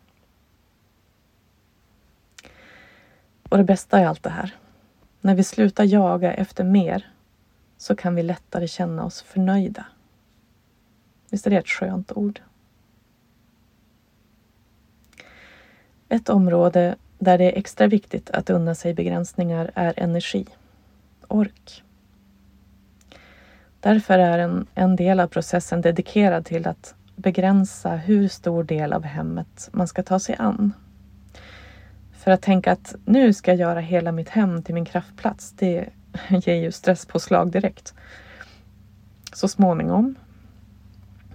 Och 3.49 3.57
det 3.57 3.63
bästa 3.63 4.01
i 4.01 4.05
allt 4.05 4.23
det 4.23 4.29
här, 4.29 4.55
när 5.21 5.35
vi 5.35 5.43
slutar 5.43 5.83
jaga 5.83 6.33
efter 6.33 6.63
mer 6.63 7.13
så 7.77 7.95
kan 7.95 8.15
vi 8.15 8.23
lättare 8.23 8.67
känna 8.67 9.05
oss 9.05 9.21
förnöjda. 9.21 9.85
Visst 11.29 11.47
är 11.47 11.51
det 11.51 11.57
ett 11.57 11.67
skönt 11.67 12.11
ord? 12.11 12.41
Ett 16.09 16.29
område 16.29 16.95
där 17.19 17.37
det 17.37 17.43
är 17.43 17.57
extra 17.57 17.87
viktigt 17.87 18.29
att 18.29 18.49
unna 18.49 18.75
sig 18.75 18.93
begränsningar 18.93 19.71
är 19.75 19.93
energi, 19.97 20.45
ork. 21.27 21.83
Därför 23.79 24.19
är 24.19 24.39
en, 24.39 24.67
en 24.75 24.95
del 24.95 25.19
av 25.19 25.27
processen 25.27 25.81
dedikerad 25.81 26.45
till 26.45 26.67
att 26.67 26.95
begränsa 27.15 27.95
hur 27.95 28.27
stor 28.27 28.63
del 28.63 28.93
av 28.93 29.03
hemmet 29.03 29.69
man 29.71 29.87
ska 29.87 30.03
ta 30.03 30.19
sig 30.19 30.35
an. 30.39 30.73
För 32.19 32.31
att 32.31 32.41
tänka 32.41 32.71
att 32.71 32.95
nu 33.05 33.33
ska 33.33 33.51
jag 33.51 33.59
göra 33.59 33.79
hela 33.79 34.11
mitt 34.11 34.29
hem 34.29 34.63
till 34.63 34.73
min 34.73 34.85
kraftplats, 34.85 35.51
det 35.51 35.89
ger 36.29 36.55
ju 36.55 36.71
stresspåslag 36.71 37.51
direkt. 37.51 37.93
Så 39.33 39.47
småningom, 39.47 40.15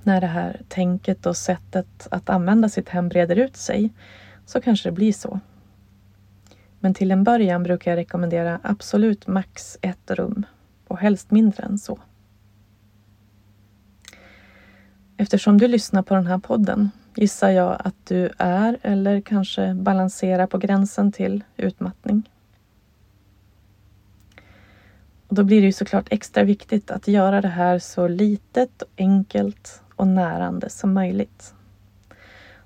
när 0.03 0.20
det 0.20 0.27
här 0.27 0.61
tänket 0.68 1.27
och 1.27 1.37
sättet 1.37 2.09
att 2.11 2.31
använda 2.31 2.68
sitt 2.68 2.88
hem 2.88 3.09
breder 3.09 3.37
ut 3.37 3.57
sig 3.57 3.90
så 4.47 4.61
kanske 4.61 4.88
det 4.88 4.92
blir 4.92 5.12
så. 5.12 5.40
Men 6.81 6.94
till 6.94 7.11
en 7.11 7.25
början 7.25 7.62
brukar 7.62 7.90
jag 7.90 7.99
rekommendera 7.99 8.61
absolut 8.62 9.27
max 9.27 9.79
ett 9.81 10.11
rum 10.11 10.47
och 10.88 10.99
helst 10.99 11.31
mindre 11.31 11.62
än 11.62 11.79
så. 11.79 11.99
Eftersom 15.16 15.59
du 15.59 15.68
lyssnar 15.68 16.03
på 16.03 16.14
den 16.14 16.27
här 16.27 16.38
podden 16.38 16.90
gissar 17.14 17.50
jag 17.50 17.77
att 17.85 18.07
du 18.07 18.31
är 18.38 18.79
eller 18.83 19.20
kanske 19.20 19.74
balanserar 19.74 20.46
på 20.46 20.59
gränsen 20.59 21.12
till 21.12 21.44
utmattning. 21.57 22.31
Och 25.29 25.35
då 25.35 25.44
blir 25.44 25.61
det 25.61 25.66
ju 25.66 25.72
såklart 25.72 26.07
extra 26.11 26.44
viktigt 26.44 26.90
att 26.90 27.09
göra 27.09 27.40
det 27.40 27.48
här 27.48 27.79
så 27.79 28.09
litet, 28.09 28.83
enkelt 28.96 29.83
och 29.94 30.07
närande 30.07 30.70
som 30.70 30.92
möjligt. 30.92 31.55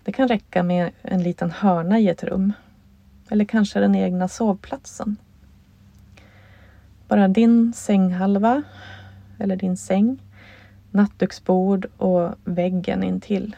Det 0.05 0.13
kan 0.13 0.29
räcka 0.29 0.63
med 0.63 0.91
en 1.03 1.23
liten 1.23 1.51
hörna 1.51 1.99
i 1.99 2.09
ett 2.09 2.25
rum 2.25 2.53
eller 3.31 3.45
kanske 3.45 3.81
den 3.81 3.95
egna 3.95 4.29
sovplatsen. 4.29 5.17
Bara 7.09 7.29
din 7.29 7.73
sänghalva 7.73 8.63
eller 9.39 9.57
din 9.57 9.77
säng, 9.77 10.23
nattduksbord 10.91 11.87
och 11.97 12.35
väggen 12.45 13.03
intill. 13.03 13.57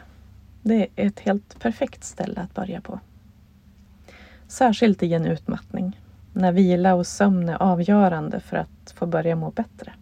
Det 0.63 0.87
är 0.95 1.07
ett 1.07 1.19
helt 1.19 1.59
perfekt 1.59 2.03
ställe 2.03 2.41
att 2.41 2.53
börja 2.53 2.81
på. 2.81 2.99
Särskilt 4.47 5.03
i 5.03 5.13
en 5.13 5.25
utmattning, 5.25 5.99
när 6.33 6.51
vila 6.51 6.93
och 6.93 7.07
sömn 7.07 7.49
är 7.49 7.61
avgörande 7.61 8.39
för 8.39 8.57
att 8.57 8.91
få 8.95 9.05
börja 9.05 9.35
må 9.35 9.51
bättre. 9.51 9.93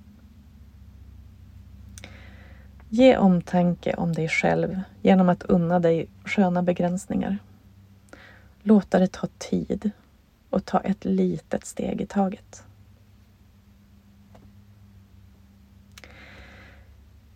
Ge 2.89 3.17
omtanke 3.17 3.93
om 3.93 4.13
dig 4.13 4.27
själv 4.27 4.81
genom 5.01 5.29
att 5.29 5.43
unna 5.43 5.79
dig 5.79 6.09
sköna 6.25 6.63
begränsningar. 6.63 7.37
Låta 8.61 8.99
det 8.99 9.11
ta 9.11 9.27
tid 9.37 9.91
och 10.49 10.65
ta 10.65 10.79
ett 10.79 11.05
litet 11.05 11.65
steg 11.65 12.01
i 12.01 12.05
taget. 12.05 12.63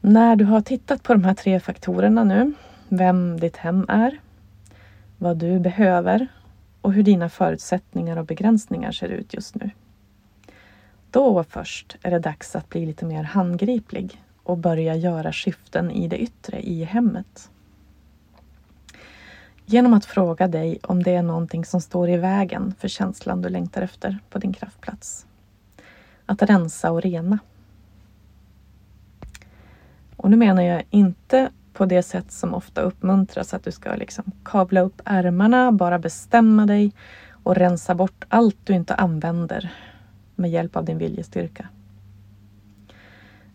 När 0.01 0.35
du 0.35 0.45
har 0.45 0.61
tittat 0.61 1.03
på 1.03 1.13
de 1.13 1.23
här 1.23 1.33
tre 1.33 1.59
faktorerna 1.59 2.23
nu, 2.23 2.53
vem 2.89 3.39
ditt 3.39 3.57
hem 3.57 3.85
är, 3.89 4.19
vad 5.17 5.37
du 5.37 5.59
behöver 5.59 6.27
och 6.81 6.93
hur 6.93 7.03
dina 7.03 7.29
förutsättningar 7.29 8.17
och 8.17 8.25
begränsningar 8.25 8.91
ser 8.91 9.07
ut 9.07 9.33
just 9.33 9.55
nu. 9.55 9.69
Då 11.11 11.43
först 11.43 11.97
är 12.01 12.11
det 12.11 12.19
dags 12.19 12.55
att 12.55 12.69
bli 12.69 12.85
lite 12.85 13.05
mer 13.05 13.23
handgriplig 13.23 14.21
och 14.43 14.57
börja 14.57 14.95
göra 14.95 15.33
skiften 15.33 15.91
i 15.91 16.07
det 16.07 16.17
yttre, 16.17 16.61
i 16.61 16.83
hemmet. 16.83 17.49
Genom 19.65 19.93
att 19.93 20.05
fråga 20.05 20.47
dig 20.47 20.79
om 20.83 21.03
det 21.03 21.11
är 21.11 21.21
någonting 21.21 21.65
som 21.65 21.81
står 21.81 22.09
i 22.09 22.17
vägen 22.17 22.75
för 22.79 22.87
känslan 22.87 23.41
du 23.41 23.49
längtar 23.49 23.81
efter 23.81 24.19
på 24.29 24.39
din 24.39 24.53
kraftplats. 24.53 25.25
Att 26.25 26.41
rensa 26.41 26.91
och 26.91 27.01
rena. 27.01 27.39
Och 30.17 30.29
nu 30.29 30.37
menar 30.37 30.63
jag 30.63 30.83
inte 30.89 31.51
på 31.73 31.85
det 31.85 32.03
sätt 32.03 32.31
som 32.31 32.53
ofta 32.53 32.81
uppmuntras 32.81 33.53
att 33.53 33.63
du 33.63 33.71
ska 33.71 33.95
liksom 33.95 34.23
kavla 34.43 34.81
upp 34.81 35.01
ärmarna, 35.05 35.71
bara 35.71 35.99
bestämma 35.99 36.65
dig 36.65 36.91
och 37.43 37.55
rensa 37.55 37.95
bort 37.95 38.25
allt 38.29 38.57
du 38.63 38.73
inte 38.73 38.95
använder 38.95 39.73
med 40.35 40.51
hjälp 40.51 40.75
av 40.75 40.85
din 40.85 40.97
viljestyrka. 40.97 41.67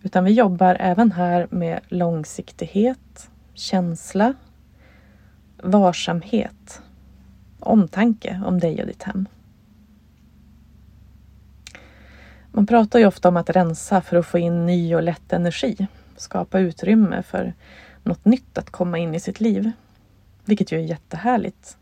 Utan 0.02 0.24
vi 0.24 0.32
jobbar 0.32 0.76
även 0.80 1.12
här 1.12 1.46
med 1.50 1.80
långsiktighet, 1.88 3.30
känsla, 3.54 4.34
varsamhet, 5.62 6.82
omtanke 7.60 8.42
om 8.46 8.58
dig 8.58 8.80
och 8.80 8.86
ditt 8.86 9.02
hem. 9.02 9.28
Man 12.52 12.66
pratar 12.66 12.98
ju 12.98 13.06
ofta 13.06 13.28
om 13.28 13.36
att 13.36 13.50
rensa 13.50 14.00
för 14.00 14.16
att 14.16 14.26
få 14.26 14.38
in 14.38 14.66
ny 14.66 14.94
och 14.94 15.02
lätt 15.02 15.32
energi, 15.32 15.86
skapa 16.16 16.58
utrymme 16.58 17.22
för 17.22 17.54
något 18.08 18.24
nytt 18.24 18.58
att 18.58 18.70
komma 18.70 18.98
in 18.98 19.14
i 19.14 19.20
sitt 19.20 19.40
liv. 19.40 19.72
Vilket 20.44 20.72
ju 20.72 20.78
är 20.78 20.82
jättehärligt 20.82 21.76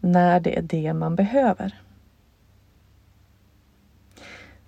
när 0.00 0.40
det 0.40 0.58
är 0.58 0.62
det 0.62 0.92
man 0.92 1.16
behöver. 1.16 1.82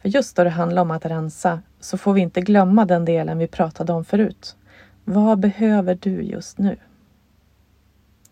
För 0.01 0.09
just 0.09 0.37
då 0.37 0.45
det 0.45 0.51
handlar 0.51 0.83
om 0.83 0.91
att 0.91 1.07
rensa 1.07 1.63
så 1.81 1.99
får 1.99 2.13
vi 2.13 2.21
inte 2.21 2.41
glömma 2.41 2.85
den 2.85 3.05
delen 3.05 3.39
vi 3.39 3.47
pratade 3.47 3.93
om 3.93 4.05
förut. 4.05 4.57
Vad 5.05 5.39
behöver 5.39 5.99
du 6.01 6.23
just 6.23 6.59
nu? 6.59 6.77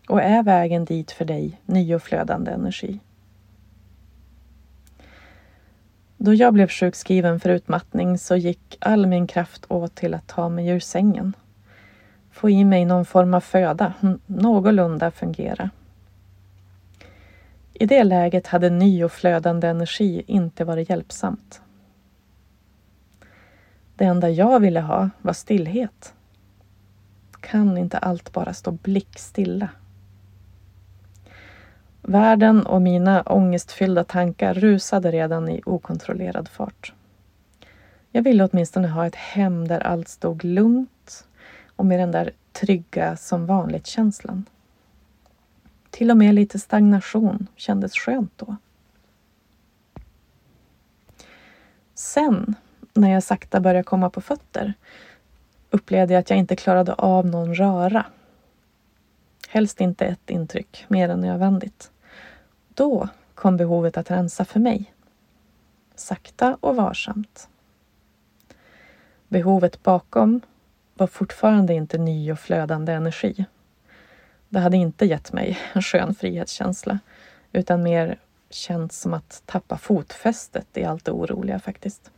Och 0.07 0.21
är 0.21 0.43
vägen 0.43 0.85
dit 0.85 1.11
för 1.11 1.25
dig 1.25 1.61
ny 1.65 1.95
och 1.95 2.03
flödande 2.03 2.51
energi? 2.51 2.99
Då 6.17 6.33
jag 6.33 6.53
blev 6.53 6.67
sjukskriven 6.67 7.39
för 7.39 7.49
utmattning 7.49 8.17
så 8.17 8.35
gick 8.35 8.77
all 8.79 9.05
min 9.07 9.27
kraft 9.27 9.65
åt 9.67 9.95
till 9.95 10.13
att 10.13 10.27
ta 10.27 10.49
mig 10.49 10.67
ur 10.67 10.79
sängen. 10.79 11.33
Få 12.37 12.49
i 12.49 12.65
mig 12.65 12.85
någon 12.85 13.05
form 13.05 13.33
av 13.33 13.39
föda, 13.39 13.93
någorlunda 14.25 15.11
fungera. 15.11 15.69
I 17.73 17.85
det 17.85 18.03
läget 18.03 18.47
hade 18.47 18.69
ny 18.69 19.03
och 19.03 19.11
flödande 19.11 19.67
energi 19.67 20.23
inte 20.27 20.63
varit 20.63 20.89
hjälpsamt. 20.89 21.61
Det 23.95 24.05
enda 24.05 24.29
jag 24.29 24.59
ville 24.59 24.81
ha 24.81 25.09
var 25.21 25.33
stillhet. 25.33 26.13
Kan 27.39 27.77
inte 27.77 27.97
allt 27.97 28.33
bara 28.33 28.53
stå 28.53 28.71
blickstilla? 28.71 29.69
Världen 32.01 32.65
och 32.65 32.81
mina 32.81 33.21
ångestfyllda 33.21 34.03
tankar 34.03 34.53
rusade 34.53 35.11
redan 35.11 35.49
i 35.49 35.61
okontrollerad 35.65 36.49
fart. 36.49 36.93
Jag 38.11 38.21
ville 38.21 38.43
åtminstone 38.43 38.87
ha 38.87 39.07
ett 39.07 39.15
hem 39.15 39.67
där 39.67 39.79
allt 39.79 40.07
stod 40.07 40.43
lugnt 40.43 41.26
och 41.77 41.85
med 41.85 41.99
den 41.99 42.11
där 42.11 42.31
trygga 42.51 43.17
som 43.17 43.45
vanligt-känslan. 43.45 44.45
Till 45.89 46.11
och 46.11 46.17
med 46.17 46.35
lite 46.35 46.59
stagnation 46.59 47.47
kändes 47.55 47.93
skönt 47.93 48.31
då. 48.35 48.55
Sen, 51.93 52.55
när 52.93 53.11
jag 53.11 53.23
sakta 53.23 53.59
började 53.59 53.83
komma 53.83 54.09
på 54.09 54.21
fötter, 54.21 54.73
upplevde 55.69 56.13
jag 56.13 56.19
att 56.21 56.29
jag 56.29 56.39
inte 56.39 56.55
klarade 56.55 56.93
av 56.93 57.25
någon 57.25 57.55
röra. 57.55 58.05
Helst 59.49 59.81
inte 59.81 60.05
ett 60.05 60.29
intryck, 60.29 60.85
mer 60.87 61.09
än 61.09 61.21
nödvändigt. 61.21 61.91
Då 62.73 63.09
kom 63.35 63.57
behovet 63.57 63.97
att 63.97 64.11
rensa 64.11 64.45
för 64.45 64.59
mig. 64.59 64.93
Sakta 65.95 66.57
och 66.59 66.75
varsamt. 66.75 67.49
Behovet 69.27 69.83
bakom 69.83 70.41
var 70.97 71.07
fortfarande 71.07 71.73
inte 71.73 71.97
ny 71.97 72.31
och 72.31 72.39
flödande 72.39 72.93
energi. 72.93 73.45
Det 74.49 74.59
hade 74.59 74.77
inte 74.77 75.05
gett 75.05 75.33
mig 75.33 75.59
en 75.73 75.81
skön 75.81 76.15
frihetskänsla 76.15 76.99
utan 77.51 77.83
mer 77.83 78.19
känts 78.49 78.99
som 78.99 79.13
att 79.13 79.41
tappa 79.45 79.77
fotfästet 79.77 80.67
i 80.73 80.83
allt 80.83 81.05
det 81.05 81.11
oroliga 81.11 81.59
faktiskt. 81.59 82.11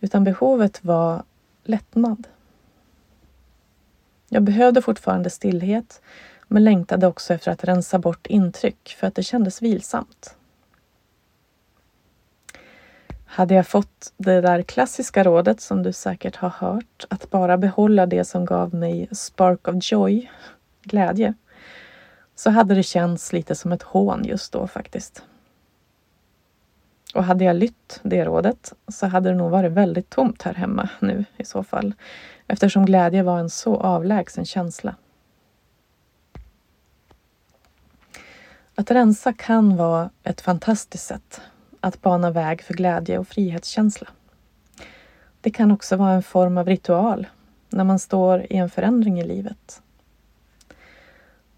Utan 0.00 0.24
behovet 0.24 0.84
var 0.84 1.22
lättnad. 1.64 2.28
Jag 4.28 4.42
behövde 4.42 4.82
fortfarande 4.82 5.30
stillhet 5.30 6.02
men 6.48 6.64
längtade 6.64 7.06
också 7.06 7.34
efter 7.34 7.52
att 7.52 7.64
rensa 7.64 7.98
bort 7.98 8.26
intryck 8.26 8.96
för 8.98 9.06
att 9.06 9.14
det 9.14 9.22
kändes 9.22 9.62
vilsamt. 9.62 10.36
Hade 13.34 13.54
jag 13.54 13.66
fått 13.66 14.12
det 14.16 14.40
där 14.40 14.62
klassiska 14.62 15.24
rådet 15.24 15.60
som 15.60 15.82
du 15.82 15.92
säkert 15.92 16.36
har 16.36 16.48
hört, 16.48 17.06
att 17.08 17.30
bara 17.30 17.58
behålla 17.58 18.06
det 18.06 18.24
som 18.24 18.44
gav 18.44 18.74
mig 18.74 19.08
spark 19.12 19.68
of 19.68 19.74
joy, 19.80 20.30
glädje, 20.82 21.34
så 22.34 22.50
hade 22.50 22.74
det 22.74 22.82
känts 22.82 23.32
lite 23.32 23.54
som 23.54 23.72
ett 23.72 23.82
hån 23.82 24.24
just 24.24 24.52
då 24.52 24.66
faktiskt. 24.66 25.22
Och 27.14 27.24
hade 27.24 27.44
jag 27.44 27.56
lytt 27.56 28.00
det 28.02 28.24
rådet 28.24 28.72
så 28.88 29.06
hade 29.06 29.28
det 29.28 29.36
nog 29.36 29.50
varit 29.50 29.72
väldigt 29.72 30.10
tomt 30.10 30.42
här 30.42 30.54
hemma 30.54 30.88
nu 31.00 31.24
i 31.36 31.44
så 31.44 31.64
fall, 31.64 31.94
eftersom 32.46 32.86
glädje 32.86 33.22
var 33.22 33.38
en 33.38 33.50
så 33.50 33.76
avlägsen 33.76 34.44
känsla. 34.44 34.96
Att 38.74 38.90
rensa 38.90 39.32
kan 39.32 39.76
vara 39.76 40.10
ett 40.22 40.40
fantastiskt 40.40 41.06
sätt 41.06 41.40
att 41.82 42.02
bana 42.02 42.30
väg 42.30 42.62
för 42.62 42.74
glädje 42.74 43.18
och 43.18 43.28
frihetskänsla. 43.28 44.08
Det 45.40 45.50
kan 45.50 45.70
också 45.70 45.96
vara 45.96 46.12
en 46.12 46.22
form 46.22 46.58
av 46.58 46.66
ritual 46.66 47.26
när 47.68 47.84
man 47.84 47.98
står 47.98 48.40
i 48.40 48.56
en 48.56 48.70
förändring 48.70 49.20
i 49.20 49.24
livet. 49.24 49.82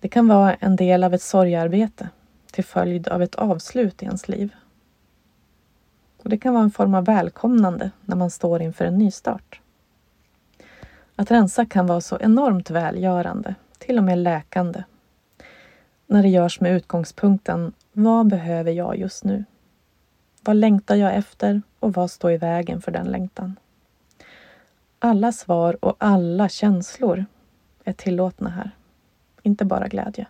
Det 0.00 0.08
kan 0.08 0.28
vara 0.28 0.54
en 0.54 0.76
del 0.76 1.04
av 1.04 1.14
ett 1.14 1.22
sorgarbete 1.22 2.08
till 2.50 2.64
följd 2.64 3.08
av 3.08 3.22
ett 3.22 3.34
avslut 3.34 4.02
i 4.02 4.06
ens 4.06 4.28
liv. 4.28 4.54
Och 6.22 6.28
det 6.30 6.38
kan 6.38 6.54
vara 6.54 6.64
en 6.64 6.70
form 6.70 6.94
av 6.94 7.04
välkomnande 7.04 7.90
när 8.00 8.16
man 8.16 8.30
står 8.30 8.62
inför 8.62 8.84
en 8.84 8.98
nystart. 8.98 9.60
Att 11.16 11.30
rensa 11.30 11.66
kan 11.66 11.86
vara 11.86 12.00
så 12.00 12.18
enormt 12.20 12.70
välgörande, 12.70 13.54
till 13.78 13.98
och 13.98 14.04
med 14.04 14.18
läkande. 14.18 14.84
När 16.06 16.22
det 16.22 16.28
görs 16.28 16.60
med 16.60 16.72
utgångspunkten 16.72 17.72
vad 17.92 18.26
behöver 18.26 18.72
jag 18.72 18.96
just 18.98 19.24
nu? 19.24 19.44
Vad 20.46 20.56
längtar 20.56 20.94
jag 20.96 21.14
efter 21.14 21.62
och 21.80 21.92
vad 21.92 22.10
står 22.10 22.32
i 22.32 22.36
vägen 22.36 22.82
för 22.82 22.92
den 22.92 23.06
längtan? 23.06 23.56
Alla 24.98 25.32
svar 25.32 25.84
och 25.84 25.96
alla 25.98 26.48
känslor 26.48 27.24
är 27.84 27.92
tillåtna 27.92 28.50
här, 28.50 28.70
inte 29.42 29.64
bara 29.64 29.88
glädje. 29.88 30.26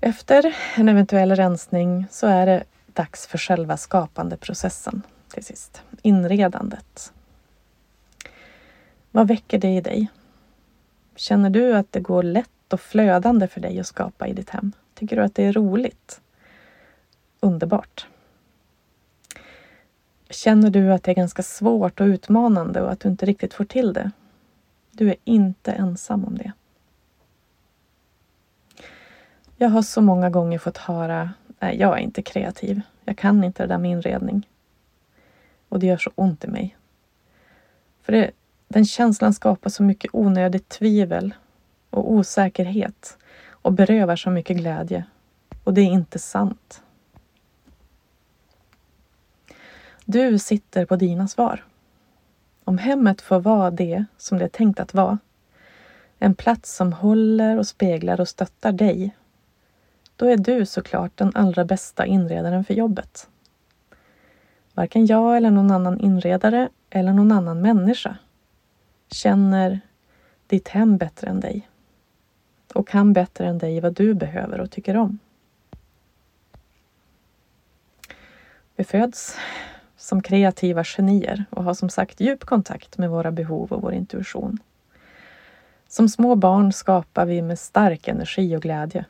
Efter 0.00 0.56
en 0.76 0.88
eventuell 0.88 1.36
rensning 1.36 2.06
så 2.10 2.26
är 2.26 2.46
det 2.46 2.64
dags 2.86 3.26
för 3.26 3.38
själva 3.38 3.76
skapandeprocessen 3.76 5.02
till 5.28 5.44
sist, 5.44 5.82
inredandet. 6.02 7.12
Vad 9.10 9.28
väcker 9.28 9.58
det 9.58 9.76
i 9.76 9.80
dig? 9.80 10.10
Känner 11.16 11.50
du 11.50 11.76
att 11.76 11.92
det 11.92 12.00
går 12.00 12.22
lätt 12.22 12.48
och 12.72 12.80
flödande 12.80 13.48
för 13.48 13.60
dig 13.60 13.80
att 13.80 13.86
skapa 13.86 14.28
i 14.28 14.32
ditt 14.32 14.50
hem? 14.50 14.72
Tycker 14.94 15.16
du 15.16 15.22
att 15.22 15.34
det 15.34 15.44
är 15.44 15.52
roligt? 15.52 16.20
Underbart. 17.40 18.06
Känner 20.30 20.70
du 20.70 20.92
att 20.92 21.02
det 21.02 21.10
är 21.10 21.14
ganska 21.14 21.42
svårt 21.42 22.00
och 22.00 22.06
utmanande 22.06 22.82
och 22.82 22.92
att 22.92 23.00
du 23.00 23.08
inte 23.08 23.26
riktigt 23.26 23.54
får 23.54 23.64
till 23.64 23.92
det? 23.92 24.10
Du 24.90 25.08
är 25.08 25.16
inte 25.24 25.72
ensam 25.72 26.24
om 26.24 26.38
det. 26.38 26.52
Jag 29.56 29.68
har 29.68 29.82
så 29.82 30.00
många 30.00 30.30
gånger 30.30 30.58
fått 30.58 30.76
höra, 30.76 31.30
nej 31.58 31.78
jag 31.78 31.98
är 31.98 32.02
inte 32.02 32.22
kreativ. 32.22 32.80
Jag 33.04 33.18
kan 33.18 33.44
inte 33.44 33.62
det 33.62 33.66
där 33.66 33.78
med 33.78 33.90
inredning. 33.90 34.48
Och 35.68 35.78
det 35.78 35.86
gör 35.86 35.96
så 35.96 36.10
ont 36.14 36.44
i 36.44 36.48
mig. 36.48 36.76
För 38.02 38.12
det, 38.12 38.30
den 38.68 38.84
känslan 38.84 39.34
skapar 39.34 39.70
så 39.70 39.82
mycket 39.82 40.10
onödigt 40.14 40.68
tvivel 40.68 41.34
och 41.92 42.12
osäkerhet 42.12 43.18
och 43.50 43.72
berövar 43.72 44.16
så 44.16 44.30
mycket 44.30 44.56
glädje. 44.56 45.04
Och 45.64 45.74
det 45.74 45.80
är 45.80 45.90
inte 45.90 46.18
sant. 46.18 46.82
Du 50.04 50.38
sitter 50.38 50.86
på 50.86 50.96
dina 50.96 51.28
svar. 51.28 51.64
Om 52.64 52.78
hemmet 52.78 53.20
får 53.20 53.40
vara 53.40 53.70
det 53.70 54.04
som 54.16 54.38
det 54.38 54.44
är 54.44 54.48
tänkt 54.48 54.80
att 54.80 54.94
vara, 54.94 55.18
en 56.18 56.34
plats 56.34 56.76
som 56.76 56.92
håller 56.92 57.58
och 57.58 57.66
speglar 57.66 58.20
och 58.20 58.28
stöttar 58.28 58.72
dig, 58.72 59.16
då 60.16 60.26
är 60.26 60.36
du 60.36 60.66
såklart 60.66 61.16
den 61.16 61.32
allra 61.34 61.64
bästa 61.64 62.06
inredaren 62.06 62.64
för 62.64 62.74
jobbet. 62.74 63.28
Varken 64.74 65.06
jag 65.06 65.36
eller 65.36 65.50
någon 65.50 65.70
annan 65.70 66.00
inredare 66.00 66.68
eller 66.90 67.12
någon 67.12 67.32
annan 67.32 67.60
människa 67.60 68.16
känner 69.10 69.80
ditt 70.46 70.68
hem 70.68 70.96
bättre 70.96 71.28
än 71.30 71.40
dig 71.40 71.68
och 72.74 72.88
kan 72.88 73.12
bättre 73.12 73.46
än 73.46 73.58
dig 73.58 73.80
vad 73.80 73.94
du 73.94 74.14
behöver 74.14 74.60
och 74.60 74.70
tycker 74.70 74.96
om. 74.96 75.18
Vi 78.76 78.84
föds 78.84 79.36
som 79.96 80.22
kreativa 80.22 80.84
genier 80.84 81.44
och 81.50 81.64
har 81.64 81.74
som 81.74 81.88
sagt 81.88 82.20
djup 82.20 82.44
kontakt 82.44 82.98
med 82.98 83.10
våra 83.10 83.32
behov 83.32 83.72
och 83.72 83.82
vår 83.82 83.92
intuition. 83.92 84.58
Som 85.88 86.08
små 86.08 86.34
barn 86.34 86.72
skapar 86.72 87.26
vi 87.26 87.42
med 87.42 87.58
stark 87.58 88.08
energi 88.08 88.56
och 88.56 88.62
glädje. 88.62 89.04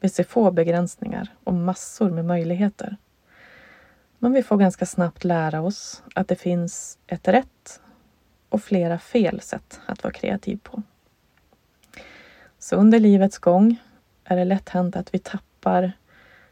Vi 0.00 0.08
ser 0.08 0.24
få 0.24 0.50
begränsningar 0.50 1.28
och 1.44 1.54
massor 1.54 2.10
med 2.10 2.24
möjligheter. 2.24 2.96
Men 4.18 4.32
vi 4.32 4.42
får 4.42 4.56
ganska 4.56 4.86
snabbt 4.86 5.24
lära 5.24 5.62
oss 5.62 6.02
att 6.14 6.28
det 6.28 6.36
finns 6.36 6.98
ett 7.06 7.28
rätt 7.28 7.80
och 8.48 8.62
flera 8.62 8.98
fel 8.98 9.40
sätt 9.40 9.80
att 9.86 10.02
vara 10.02 10.12
kreativ 10.12 10.60
på. 10.62 10.82
Så 12.64 12.76
under 12.76 13.00
livets 13.00 13.38
gång 13.38 13.76
är 14.24 14.36
det 14.36 14.44
lätt 14.44 14.68
hänt 14.68 14.96
att 14.96 15.14
vi 15.14 15.18
tappar 15.18 15.92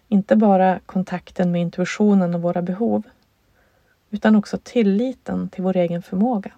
inte 0.08 0.36
bara 0.36 0.80
kontakten 0.86 1.52
med 1.52 1.60
intuitionen 1.60 2.34
och 2.34 2.42
våra 2.42 2.62
behov 2.62 3.02
utan 4.10 4.36
också 4.36 4.58
tilliten 4.62 5.48
till 5.48 5.62
vår 5.62 5.76
egen 5.76 6.02
förmåga. 6.02 6.52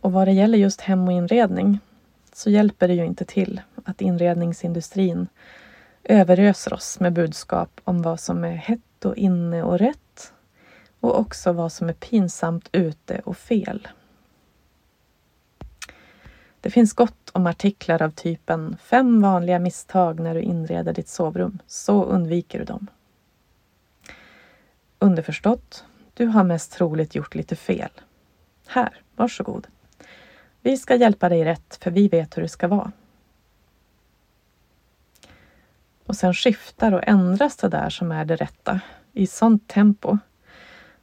Och 0.00 0.12
vad 0.12 0.28
det 0.28 0.32
gäller 0.32 0.58
just 0.58 0.80
hem 0.80 1.08
och 1.08 1.12
inredning 1.12 1.78
så 2.32 2.50
hjälper 2.50 2.88
det 2.88 2.94
ju 2.94 3.04
inte 3.04 3.24
till 3.24 3.60
att 3.84 4.00
inredningsindustrin 4.00 5.26
överöser 6.04 6.72
oss 6.72 7.00
med 7.00 7.12
budskap 7.12 7.80
om 7.84 8.02
vad 8.02 8.20
som 8.20 8.44
är 8.44 8.56
hett 8.56 9.04
och 9.04 9.16
inne 9.16 9.62
och 9.62 9.78
rätt 9.78 10.32
och 11.00 11.18
också 11.18 11.52
vad 11.52 11.72
som 11.72 11.88
är 11.88 11.92
pinsamt 11.92 12.68
ute 12.72 13.20
och 13.24 13.36
fel. 13.36 13.88
Det 16.60 16.70
finns 16.70 16.92
gott 16.92 17.30
om 17.32 17.46
artiklar 17.46 18.02
av 18.02 18.10
typen 18.10 18.76
Fem 18.82 19.22
vanliga 19.22 19.58
misstag 19.58 20.20
när 20.20 20.34
du 20.34 20.42
inreder 20.42 20.92
ditt 20.92 21.08
sovrum. 21.08 21.58
Så 21.66 22.04
undviker 22.04 22.58
du 22.58 22.64
dem. 22.64 22.86
Underförstått, 24.98 25.84
du 26.14 26.26
har 26.26 26.44
mest 26.44 26.72
troligt 26.72 27.14
gjort 27.14 27.34
lite 27.34 27.56
fel. 27.56 27.90
Här, 28.66 29.00
varsågod. 29.16 29.66
Vi 30.60 30.76
ska 30.76 30.94
hjälpa 30.94 31.28
dig 31.28 31.44
rätt 31.44 31.78
för 31.82 31.90
vi 31.90 32.08
vet 32.08 32.36
hur 32.36 32.42
det 32.42 32.48
ska 32.48 32.68
vara. 32.68 32.92
Och 36.06 36.16
sen 36.16 36.34
skiftar 36.34 36.92
och 36.92 37.08
ändras 37.08 37.56
det 37.56 37.68
där 37.68 37.90
som 37.90 38.12
är 38.12 38.24
det 38.24 38.36
rätta 38.36 38.80
i 39.12 39.26
sånt 39.26 39.68
tempo 39.68 40.18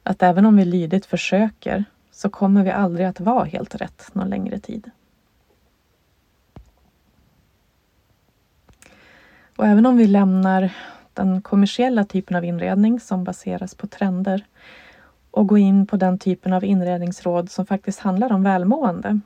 att 0.02 0.22
även 0.22 0.46
om 0.46 0.56
vi 0.56 0.64
lydigt 0.64 1.06
försöker 1.06 1.84
så 2.10 2.30
kommer 2.30 2.64
vi 2.64 2.70
aldrig 2.70 3.06
att 3.06 3.20
vara 3.20 3.44
helt 3.44 3.74
rätt 3.74 4.14
någon 4.14 4.30
längre 4.30 4.58
tid. 4.58 4.90
Och 9.56 9.66
även 9.66 9.86
om 9.86 9.96
vi 9.96 10.06
lämnar 10.06 10.72
den 11.14 11.42
kommersiella 11.42 12.04
typen 12.04 12.36
av 12.36 12.44
inredning 12.44 13.00
som 13.00 13.24
baseras 13.24 13.74
på 13.74 13.86
trender 13.86 14.46
och 15.30 15.46
går 15.46 15.58
in 15.58 15.86
på 15.86 15.96
den 15.96 16.18
typen 16.18 16.52
av 16.52 16.64
inredningsråd 16.64 17.50
som 17.50 17.66
faktiskt 17.66 18.00
handlar 18.00 18.32
om 18.32 18.42
välmående 18.42 19.20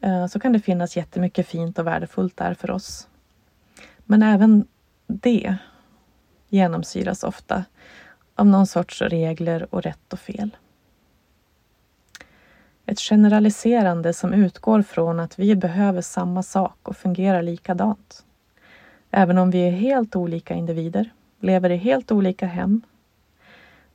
eh, 0.00 0.26
så 0.26 0.40
kan 0.40 0.52
det 0.52 0.60
finnas 0.60 0.96
jättemycket 0.96 1.48
fint 1.48 1.78
och 1.78 1.86
värdefullt 1.86 2.36
där 2.36 2.54
för 2.54 2.70
oss. 2.70 3.08
Men 4.04 4.22
även 4.22 4.66
det 5.06 5.56
genomsyras 6.48 7.24
ofta 7.24 7.64
av 8.34 8.46
någon 8.46 8.66
sorts 8.66 9.02
regler 9.02 9.74
och 9.74 9.82
rätt 9.82 10.12
och 10.12 10.18
fel. 10.18 10.56
Ett 12.86 13.00
generaliserande 13.00 14.12
som 14.12 14.32
utgår 14.32 14.82
från 14.82 15.20
att 15.20 15.38
vi 15.38 15.56
behöver 15.56 16.00
samma 16.00 16.42
sak 16.42 16.78
och 16.82 16.96
fungerar 16.96 17.42
likadant. 17.42 18.24
Även 19.14 19.38
om 19.38 19.50
vi 19.50 19.58
är 19.58 19.70
helt 19.70 20.16
olika 20.16 20.54
individer, 20.54 21.12
lever 21.40 21.70
i 21.70 21.76
helt 21.76 22.12
olika 22.12 22.46
hem, 22.46 22.82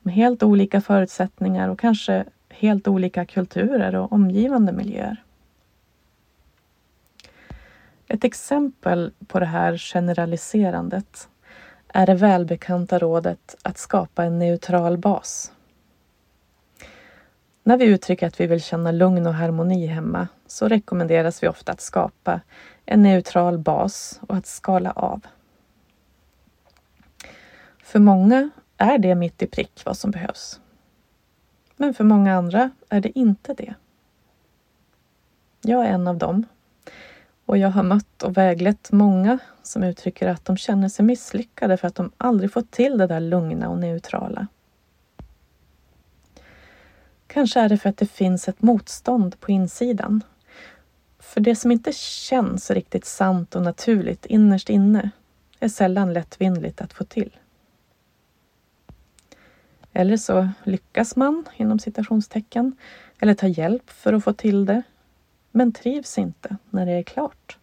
med 0.00 0.14
helt 0.14 0.42
olika 0.42 0.80
förutsättningar 0.80 1.68
och 1.68 1.78
kanske 1.78 2.24
helt 2.48 2.88
olika 2.88 3.24
kulturer 3.24 3.94
och 3.94 4.12
omgivande 4.12 4.72
miljöer. 4.72 5.24
Ett 8.08 8.24
exempel 8.24 9.12
på 9.26 9.40
det 9.40 9.46
här 9.46 9.78
generaliserandet 9.78 11.28
är 11.88 12.06
det 12.06 12.14
välbekanta 12.14 12.98
rådet 12.98 13.56
att 13.62 13.78
skapa 13.78 14.24
en 14.24 14.38
neutral 14.38 14.98
bas. 14.98 15.52
När 17.62 17.76
vi 17.76 17.84
uttrycker 17.84 18.26
att 18.26 18.40
vi 18.40 18.46
vill 18.46 18.62
känna 18.62 18.92
lugn 18.92 19.26
och 19.26 19.34
harmoni 19.34 19.86
hemma 19.86 20.28
så 20.46 20.68
rekommenderas 20.68 21.42
vi 21.42 21.48
ofta 21.48 21.72
att 21.72 21.80
skapa 21.80 22.40
en 22.90 23.02
neutral 23.02 23.58
bas 23.58 24.20
och 24.28 24.36
att 24.36 24.46
skala 24.46 24.92
av. 24.92 25.26
För 27.82 27.98
många 27.98 28.50
är 28.76 28.98
det 28.98 29.14
mitt 29.14 29.42
i 29.42 29.46
prick 29.46 29.82
vad 29.84 29.96
som 29.96 30.10
behövs. 30.10 30.60
Men 31.76 31.94
för 31.94 32.04
många 32.04 32.34
andra 32.34 32.70
är 32.88 33.00
det 33.00 33.18
inte 33.18 33.54
det. 33.54 33.74
Jag 35.60 35.84
är 35.84 35.88
en 35.88 36.08
av 36.08 36.18
dem 36.18 36.46
och 37.46 37.58
jag 37.58 37.70
har 37.70 37.82
mött 37.82 38.22
och 38.22 38.36
väglett 38.36 38.92
många 38.92 39.38
som 39.62 39.82
uttrycker 39.82 40.28
att 40.28 40.44
de 40.44 40.56
känner 40.56 40.88
sig 40.88 41.04
misslyckade 41.04 41.76
för 41.76 41.88
att 41.88 41.94
de 41.94 42.12
aldrig 42.16 42.52
fått 42.52 42.70
till 42.70 42.98
det 42.98 43.06
där 43.06 43.20
lugna 43.20 43.68
och 43.68 43.78
neutrala. 43.78 44.46
Kanske 47.26 47.60
är 47.60 47.68
det 47.68 47.78
för 47.78 47.88
att 47.88 47.96
det 47.96 48.06
finns 48.06 48.48
ett 48.48 48.62
motstånd 48.62 49.40
på 49.40 49.52
insidan. 49.52 50.22
För 51.28 51.40
det 51.40 51.56
som 51.56 51.70
inte 51.72 51.92
känns 51.92 52.70
riktigt 52.70 53.04
sant 53.04 53.56
och 53.56 53.62
naturligt 53.62 54.26
innerst 54.26 54.70
inne 54.70 55.10
är 55.60 55.68
sällan 55.68 56.12
lättvindigt 56.12 56.80
att 56.80 56.92
få 56.92 57.04
till. 57.04 57.36
Eller 59.92 60.16
så 60.16 60.48
lyckas 60.64 61.16
man, 61.16 61.44
inom 61.56 61.78
citationstecken, 61.78 62.76
eller 63.20 63.34
tar 63.34 63.48
hjälp 63.48 63.90
för 63.90 64.12
att 64.12 64.24
få 64.24 64.32
till 64.32 64.66
det 64.66 64.82
men 65.50 65.72
trivs 65.72 66.18
inte 66.18 66.56
när 66.70 66.86
det 66.86 66.92
är 66.92 67.02
klart. 67.02 67.58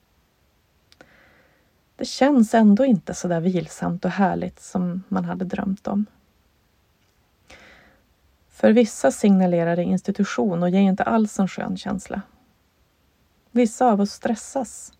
det 1.96 2.06
känns 2.06 2.54
ändå 2.54 2.86
inte 2.86 3.14
så 3.14 3.28
där 3.28 3.42
vilsamt 3.42 4.06
och 4.06 4.12
härligt 4.12 4.60
som 4.60 5.04
man 5.08 5.26
hade 5.26 5.46
drömt 5.46 5.88
om. 5.88 6.06
För 8.50 8.72
vissa 8.72 9.12
signalerar 9.12 9.76
det 9.76 9.84
institution 9.84 10.64
och 10.64 10.70
ger 10.70 10.80
inte 10.80 11.04
alls 11.04 11.40
en 11.40 11.48
skön 11.48 11.78
känsla. 11.78 12.22
Vissa 13.56 13.92
av 13.92 14.02
oss 14.02 14.12
stressas 14.12 14.94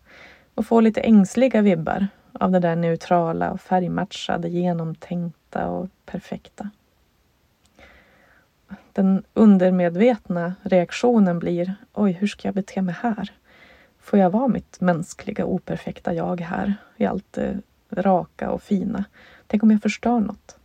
och 0.54 0.66
får 0.66 0.82
lite 0.82 1.00
ängsliga 1.00 1.62
vibbar 1.62 2.08
av 2.32 2.50
det 2.50 2.58
där 2.58 2.76
neutrala 2.76 3.50
och 3.50 3.60
färgmatchade, 3.60 4.48
genomtänkta 4.48 5.68
och 5.68 5.88
perfekta. 6.06 6.70
Den 8.92 9.24
undermedvetna 9.34 10.54
reaktionen 10.62 11.38
blir 11.38 11.74
Oj, 11.92 12.12
hur 12.12 12.26
ska 12.26 12.48
jag 12.48 12.54
bete 12.54 12.82
mig 12.82 12.94
här? 13.00 13.32
Får 13.98 14.18
jag 14.18 14.30
vara 14.30 14.48
mitt 14.48 14.80
mänskliga 14.80 15.44
operfekta 15.44 16.14
jag 16.14 16.40
här 16.40 16.74
i 16.96 17.06
allt 17.06 17.32
det 17.32 17.60
raka 17.90 18.50
och 18.50 18.62
fina? 18.62 19.04
Tänk 19.46 19.62
om 19.62 19.70
jag 19.70 19.82
förstör 19.82 20.20
något? 20.20 20.56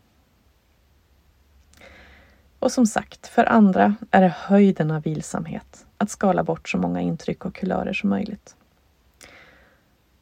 Och 2.60 2.71
som 2.71 2.86
sagt, 2.86 3.27
för 3.27 3.45
andra 3.45 3.95
är 4.12 4.21
det 4.21 4.36
höjden 4.38 4.91
av 4.91 5.01
vilsamhet 5.01 5.86
att 6.02 6.10
skala 6.10 6.44
bort 6.44 6.70
så 6.70 6.78
många 6.78 7.02
intryck 7.02 7.46
och 7.46 7.56
kulörer 7.56 7.94
som 7.94 8.10
möjligt. 8.10 8.56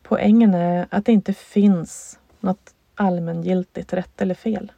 Poängen 0.04 0.54
är 0.54 0.88
att 0.90 1.06
det 1.06 1.12
inte 1.12 1.34
finns 1.34 2.20
något 2.40 2.74
allmängiltigt 2.96 3.94
rätt 3.94 4.22
eller 4.22 4.36
fel 4.36 4.72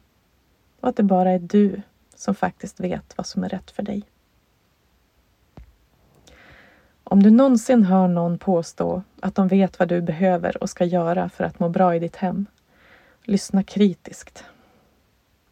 och 0.80 0.88
att 0.88 0.96
det 0.96 1.02
bara 1.02 1.30
är 1.30 1.38
du 1.38 1.82
som 2.14 2.34
faktiskt 2.34 2.80
vet 2.80 3.14
vad 3.16 3.26
som 3.26 3.44
är 3.44 3.48
rätt 3.48 3.70
för 3.70 3.82
dig. 3.82 4.02
Om 7.04 7.22
du 7.22 7.30
någonsin 7.30 7.84
hör 7.84 8.08
någon 8.08 8.38
påstå 8.38 9.02
att 9.20 9.34
de 9.34 9.48
vet 9.48 9.78
vad 9.78 9.88
du 9.88 10.00
behöver 10.00 10.62
och 10.62 10.70
ska 10.70 10.84
göra 10.84 11.28
för 11.28 11.44
att 11.44 11.58
må 11.58 11.68
bra 11.68 11.96
i 11.96 11.98
ditt 11.98 12.16
hem, 12.16 12.46
lyssna 13.22 13.62
kritiskt. 13.62 14.44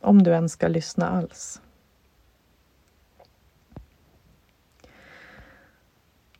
Om 0.01 0.23
du 0.23 0.31
ens 0.31 0.53
ska 0.53 0.69
lyssna 0.69 1.09
alls. 1.09 1.61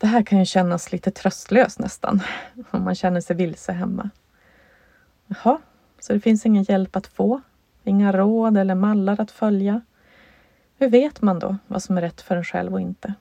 Det 0.01 0.07
här 0.07 0.23
kan 0.23 0.39
ju 0.39 0.45
kännas 0.45 0.93
lite 0.93 1.11
tröstlöst 1.11 1.79
nästan, 1.79 2.23
om 2.71 2.85
man 2.85 2.95
känner 2.95 3.21
sig 3.21 3.37
vilse 3.37 3.73
hemma. 3.73 4.11
Jaha, 5.27 5.59
så 6.01 6.13
det 6.13 6.21
finns 6.21 6.47
ingen 6.47 6.63
hjälp 6.63 6.97
att 6.97 7.07
få? 7.07 7.41
Inga 7.85 8.13
råd 8.13 8.57
eller 8.57 8.75
mallar 8.75 9.21
att 9.21 9.31
följa? 9.31 9.81
Hur 10.79 10.91
vet 10.91 11.23
man 11.23 11.39
då 11.39 11.57
vad 11.67 11.83
som 11.83 11.97
är 11.97 12.01
rätt 12.01 12.21
för 12.21 12.37
en 12.37 12.45
själv 12.45 12.73
och 12.73 12.81
inte? 12.81 13.15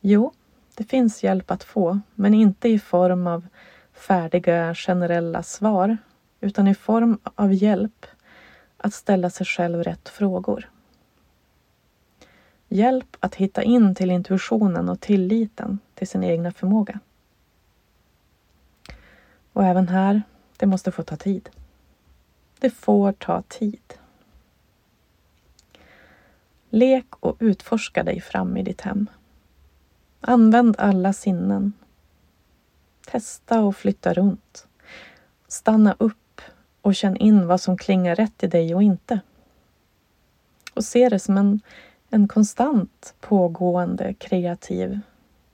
Jo, 0.00 0.32
det 0.74 0.84
finns 0.84 1.24
hjälp 1.24 1.50
att 1.50 1.64
få, 1.64 2.00
men 2.14 2.34
inte 2.34 2.68
i 2.68 2.78
form 2.78 3.26
av 3.26 3.46
färdiga 3.92 4.74
generella 4.74 5.42
svar, 5.42 5.96
utan 6.40 6.68
i 6.68 6.74
form 6.74 7.18
av 7.34 7.52
hjälp 7.52 8.06
att 8.76 8.94
ställa 8.94 9.30
sig 9.30 9.46
själv 9.46 9.82
rätt 9.82 10.08
frågor. 10.08 10.70
Hjälp 12.72 13.16
att 13.20 13.34
hitta 13.34 13.62
in 13.62 13.94
till 13.94 14.10
intuitionen 14.10 14.88
och 14.88 15.00
tilliten 15.00 15.78
till 15.94 16.08
sin 16.08 16.24
egna 16.24 16.52
förmåga. 16.52 17.00
Och 19.52 19.64
även 19.64 19.88
här, 19.88 20.22
det 20.56 20.66
måste 20.66 20.92
få 20.92 21.02
ta 21.02 21.16
tid. 21.16 21.50
Det 22.58 22.70
får 22.70 23.12
ta 23.12 23.42
tid. 23.42 23.94
Lek 26.68 27.06
och 27.20 27.36
utforska 27.38 28.02
dig 28.02 28.20
fram 28.20 28.56
i 28.56 28.62
ditt 28.62 28.80
hem. 28.80 29.06
Använd 30.20 30.76
alla 30.78 31.12
sinnen. 31.12 31.72
Testa 33.06 33.60
och 33.60 33.76
flytta 33.76 34.14
runt. 34.14 34.66
Stanna 35.48 35.96
upp 35.98 36.40
och 36.80 36.94
känn 36.94 37.16
in 37.16 37.46
vad 37.46 37.60
som 37.60 37.76
klingar 37.76 38.14
rätt 38.14 38.42
i 38.42 38.46
dig 38.46 38.74
och 38.74 38.82
inte. 38.82 39.20
Och 40.74 40.84
se 40.84 41.08
det 41.08 41.18
som 41.18 41.38
en, 41.38 41.60
en 42.10 42.28
konstant 42.28 43.14
pågående 43.20 44.14
kreativ 44.14 45.00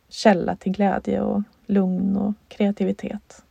källa 0.09 0.57
till 0.57 0.73
glädje 0.73 1.21
och 1.21 1.42
lugn 1.66 2.16
och 2.16 2.35
kreativitet. 2.49 3.45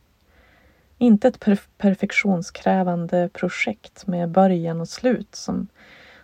Inte 0.98 1.28
ett 1.28 1.40
perf 1.40 1.68
perfektionskrävande 1.78 3.28
projekt 3.32 4.06
med 4.06 4.30
början 4.30 4.80
och 4.80 4.88
slut 4.88 5.34
som 5.34 5.68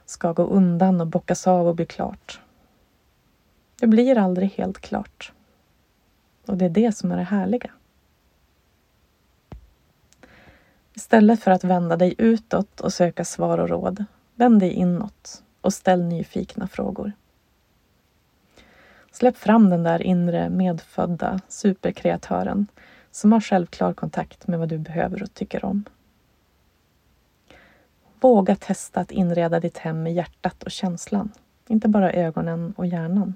ska 0.06 0.32
gå 0.32 0.42
undan 0.42 1.00
och 1.00 1.06
bockas 1.06 1.46
av 1.46 1.66
och 1.66 1.76
bli 1.76 1.86
klart. 1.86 2.40
Det 3.80 3.86
blir 3.86 4.18
aldrig 4.18 4.50
helt 4.50 4.78
klart. 4.78 5.32
Och 6.46 6.56
det 6.56 6.64
är 6.64 6.70
det 6.70 6.96
som 6.96 7.12
är 7.12 7.16
det 7.16 7.22
härliga. 7.22 7.70
Istället 10.94 11.42
för 11.42 11.50
att 11.50 11.64
vända 11.64 11.96
dig 11.96 12.14
utåt 12.18 12.80
och 12.80 12.92
söka 12.92 13.24
svar 13.24 13.58
och 13.58 13.68
råd, 13.68 14.04
vänd 14.34 14.60
dig 14.60 14.72
inåt 14.72 15.42
och 15.62 15.72
ställ 15.72 16.02
nyfikna 16.02 16.68
frågor. 16.68 17.12
Släpp 19.12 19.36
fram 19.36 19.70
den 19.70 19.82
där 19.82 20.02
inre 20.02 20.50
medfödda 20.50 21.40
superkreatören 21.48 22.66
som 23.10 23.32
har 23.32 23.40
självklar 23.40 23.92
kontakt 23.92 24.46
med 24.46 24.58
vad 24.58 24.68
du 24.68 24.78
behöver 24.78 25.22
och 25.22 25.34
tycker 25.34 25.64
om. 25.64 25.84
Våga 28.20 28.56
testa 28.56 29.00
att 29.00 29.10
inreda 29.10 29.60
ditt 29.60 29.78
hem 29.78 30.02
med 30.02 30.14
hjärtat 30.14 30.62
och 30.62 30.70
känslan, 30.70 31.32
inte 31.66 31.88
bara 31.88 32.12
ögonen 32.12 32.74
och 32.76 32.86
hjärnan. 32.86 33.34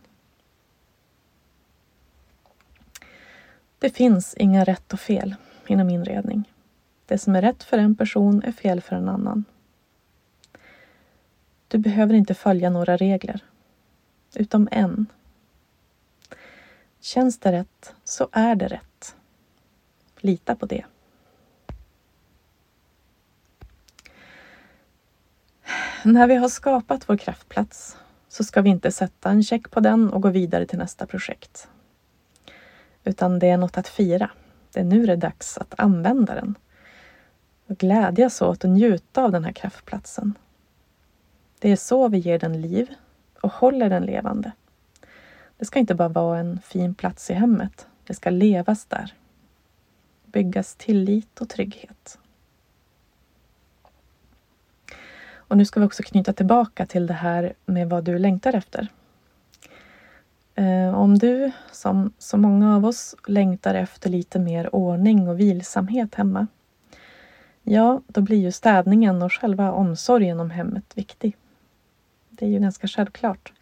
Det 3.78 3.90
finns 3.90 4.34
inga 4.34 4.64
rätt 4.64 4.92
och 4.92 5.00
fel 5.00 5.34
inom 5.66 5.90
inredning. 5.90 6.52
Det 7.06 7.18
som 7.18 7.36
är 7.36 7.42
rätt 7.42 7.62
för 7.62 7.78
en 7.78 7.94
person 7.94 8.42
är 8.42 8.52
fel 8.52 8.80
för 8.80 8.96
en 8.96 9.08
annan. 9.08 9.44
Du 11.68 11.79
behöver 11.79 12.14
inte 12.14 12.35
följa 12.35 12.70
några 12.70 12.96
regler, 12.96 13.40
utom 14.35 14.68
en. 14.70 15.07
Känns 17.00 17.38
det 17.38 17.52
rätt 17.52 17.94
så 18.05 18.29
är 18.33 18.55
det 18.55 18.68
rätt. 18.68 19.16
Lita 20.20 20.57
på 20.57 20.66
det. 20.66 20.85
När 26.05 26.26
vi 26.26 26.35
har 26.35 26.48
skapat 26.48 27.09
vår 27.09 27.16
kraftplats 27.16 27.96
så 28.29 28.44
ska 28.44 28.62
vi 28.62 28.70
inte 28.70 28.92
sätta 28.92 29.31
en 29.31 29.42
check 29.42 29.70
på 29.70 29.81
den 29.81 30.12
och 30.12 30.22
gå 30.22 30.29
vidare 30.29 30.66
till 30.66 30.79
nästa 30.79 31.07
projekt. 31.07 31.68
Utan 33.05 33.38
det 33.38 33.48
är 33.48 33.57
något 33.57 33.79
att 33.79 33.88
fira. 33.88 34.31
Det 34.72 34.81
är 34.81 34.85
nu 34.85 35.07
det 35.07 35.12
är 35.12 35.16
dags 35.16 35.59
att 35.59 35.74
använda 35.79 36.35
den. 36.35 36.55
Och 37.66 37.79
glädjas 37.79 38.42
åt 38.42 38.64
och 38.64 38.70
njuta 38.70 39.24
av 39.24 39.33
den 39.33 39.44
här 39.44 39.52
kraftplatsen. 39.52 40.35
Det 41.59 41.71
är 41.71 41.77
så 41.77 42.09
vi 42.09 42.19
ger 42.19 42.38
den 42.38 42.61
liv 42.61 42.95
och 43.40 43.53
håller 43.53 43.90
den 43.90 44.03
levande. 44.03 44.53
Det 45.59 45.64
ska 45.64 45.79
inte 45.79 45.95
bara 45.95 46.09
vara 46.09 46.38
en 46.38 46.61
fin 46.61 46.95
plats 46.95 47.31
i 47.31 47.35
hemmet. 47.35 47.87
Det 48.07 48.14
ska 48.14 48.31
levas 48.31 48.85
där. 48.85 49.14
Byggas 50.25 50.75
tillit 50.75 51.40
och 51.40 51.49
trygghet. 51.49 52.19
Och 55.49 55.57
nu 55.57 55.64
ska 55.64 55.81
vi 55.81 55.87
också 55.87 56.03
knyta 56.03 56.33
tillbaka 56.33 56.87
till 56.87 57.07
det 57.07 57.14
här 57.14 57.53
med 57.66 57.88
vad 57.88 58.05
du 58.05 58.19
längtar 58.19 58.55
efter. 58.55 58.88
Eh, 60.55 60.95
om 60.95 61.19
du, 61.19 61.53
som 61.73 62.12
så 62.19 62.37
många 62.37 62.77
av 62.77 62.85
oss, 62.87 63.16
längtar 63.27 63.75
efter 63.75 64.11
lite 64.11 64.38
mer 64.38 64.75
ordning 64.75 65.29
och 65.29 65.40
vilsamhet 65.40 66.14
hemma, 66.14 66.47
ja, 67.63 68.00
då 68.07 68.21
blir 68.21 68.38
ju 68.38 68.52
städningen 68.52 69.23
och 69.23 69.33
själva 69.33 69.73
omsorgen 69.73 70.40
om 70.40 70.50
hemmet 70.50 70.92
viktig. 70.94 71.37
Det 72.38 72.46
är 72.46 72.50
ju 72.50 72.58
ganska 72.58 72.87
självklart. 72.87 73.52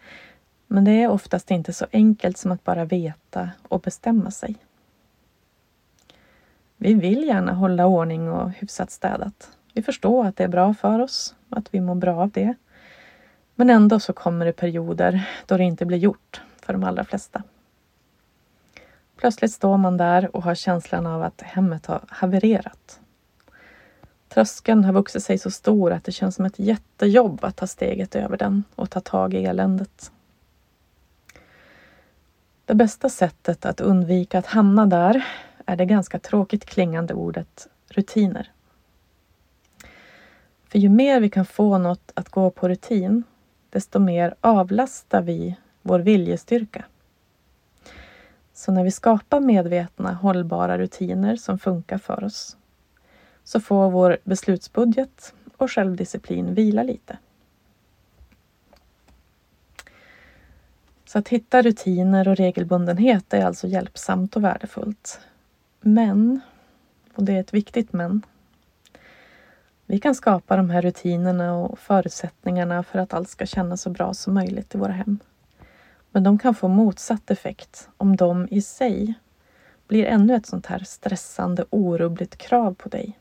Men 0.67 0.85
det 0.85 0.91
är 0.91 1.09
oftast 1.09 1.51
inte 1.51 1.73
så 1.73 1.87
enkelt 1.93 2.39
som 2.39 2.53
att 2.53 2.65
bara 2.65 2.85
veta 2.85 3.51
och 3.69 3.81
bestämma 3.81 4.31
sig. 4.31 4.57
Vi 6.77 6.95
vill 6.95 7.25
gärna 7.25 7.53
hålla 7.53 7.87
ordning 7.87 8.31
och 8.31 8.51
hyfsat 8.51 8.91
städat. 8.91 9.51
Vi 9.73 9.83
förstår 9.83 10.27
att 10.27 10.37
det 10.37 10.45
är 10.45 10.49
bra 10.49 10.75
för 10.75 10.99
oss, 10.99 11.35
att 11.49 11.75
vi 11.75 11.81
mår 11.81 11.95
bra 11.95 12.23
av 12.23 12.31
det. 12.31 12.55
Men 13.55 13.71
ändå 13.71 14.01
så 14.01 14.13
kommer 14.13 14.47
det 14.47 14.53
perioder 14.53 15.29
då 15.47 15.57
det 15.57 15.65
inte 15.65 15.87
blir 15.87 15.99
gjort 15.99 16.43
för 16.63 16.73
de 16.73 16.85
allra 16.85 17.05
flesta. 17.05 17.43
Plötsligt 19.17 19.53
står 19.53 19.77
man 19.77 19.97
där 19.97 20.37
och 20.37 20.43
har 20.43 20.55
känslan 20.55 21.07
av 21.07 21.23
att 21.23 21.43
hemmet 21.43 21.87
har 21.87 22.01
havererat. 22.09 23.01
Tröskeln 24.35 24.85
har 24.85 24.93
vuxit 24.93 25.25
sig 25.25 25.39
så 25.39 25.51
stor 25.51 25.93
att 25.93 26.05
det 26.05 26.13
känns 26.13 26.35
som 26.35 26.45
ett 26.45 26.59
jättejobb 26.59 27.45
att 27.45 27.57
ta 27.57 27.67
steget 27.67 28.15
över 28.15 28.37
den 28.37 28.65
och 28.75 28.91
ta 28.91 29.01
tag 29.01 29.35
i 29.35 29.45
eländet. 29.45 30.13
Det 32.65 32.75
bästa 32.75 33.09
sättet 33.09 33.67
att 33.67 33.81
undvika 33.81 34.39
att 34.39 34.47
hamna 34.47 34.87
där 34.87 35.27
är 35.67 35.77
det 35.77 35.85
ganska 35.85 36.19
tråkigt 36.19 36.65
klingande 36.65 37.15
ordet 37.15 37.69
rutiner. 37.89 38.51
För 40.69 40.79
ju 40.79 40.89
mer 40.89 41.21
vi 41.21 41.31
kan 41.31 41.47
få 41.47 41.79
något 41.79 42.13
att 42.15 42.29
gå 42.29 42.51
på 42.51 42.69
rutin, 42.69 43.23
desto 43.71 43.99
mer 43.99 44.35
avlastar 44.41 45.23
vi 45.23 45.57
vår 45.83 45.99
viljestyrka. 45.99 46.85
Så 48.55 48.73
när 48.73 48.85
vi 48.85 48.91
skapar 48.91 49.41
medvetna, 49.41 50.13
hållbara 50.13 50.79
rutiner 50.79 51.37
som 51.37 51.59
funkar 51.59 51.99
för 51.99 52.25
oss 52.25 52.57
så 53.45 53.61
får 53.61 53.91
vår 53.91 54.19
beslutsbudget 54.25 55.35
och 55.57 55.71
självdisciplin 55.71 56.55
vila 56.55 56.83
lite. 56.83 57.19
Så 61.05 61.19
att 61.19 61.29
hitta 61.29 61.63
rutiner 61.63 62.29
och 62.29 62.37
regelbundenhet 62.37 63.35
är 63.35 63.45
alltså 63.45 63.67
hjälpsamt 63.67 64.37
och 64.37 64.45
värdefullt. 64.45 65.21
Men, 65.81 66.41
och 67.15 67.25
det 67.25 67.33
är 67.33 67.41
ett 67.41 67.55
viktigt 67.55 67.93
men, 67.93 68.23
vi 69.87 70.01
kan 70.01 70.15
skapa 70.15 70.57
de 70.57 70.71
här 70.71 70.83
rutinerna 70.83 71.55
och 71.55 71.79
förutsättningarna 71.79 72.83
för 72.83 72.99
att 72.99 73.15
allt 73.15 73.29
ska 73.29 73.47
kännas 73.47 73.83
så 73.83 73.91
bra 73.91 74.15
som 74.15 74.35
möjligt 74.35 74.75
i 74.75 74.79
våra 74.79 74.93
hem. 74.93 75.19
Men 76.11 76.23
de 76.23 76.39
kan 76.39 76.55
få 76.55 76.69
motsatt 76.69 77.31
effekt 77.31 77.89
om 77.97 78.17
de 78.17 78.49
i 78.51 78.63
sig 78.63 79.15
blir 79.89 80.05
ännu 80.05 80.35
ett 80.35 80.47
sånt 80.47 80.67
här 80.67 80.79
stressande, 80.79 81.65
orubbligt 81.71 82.37
krav 82.37 82.75
på 82.75 82.89
dig. 82.89 83.19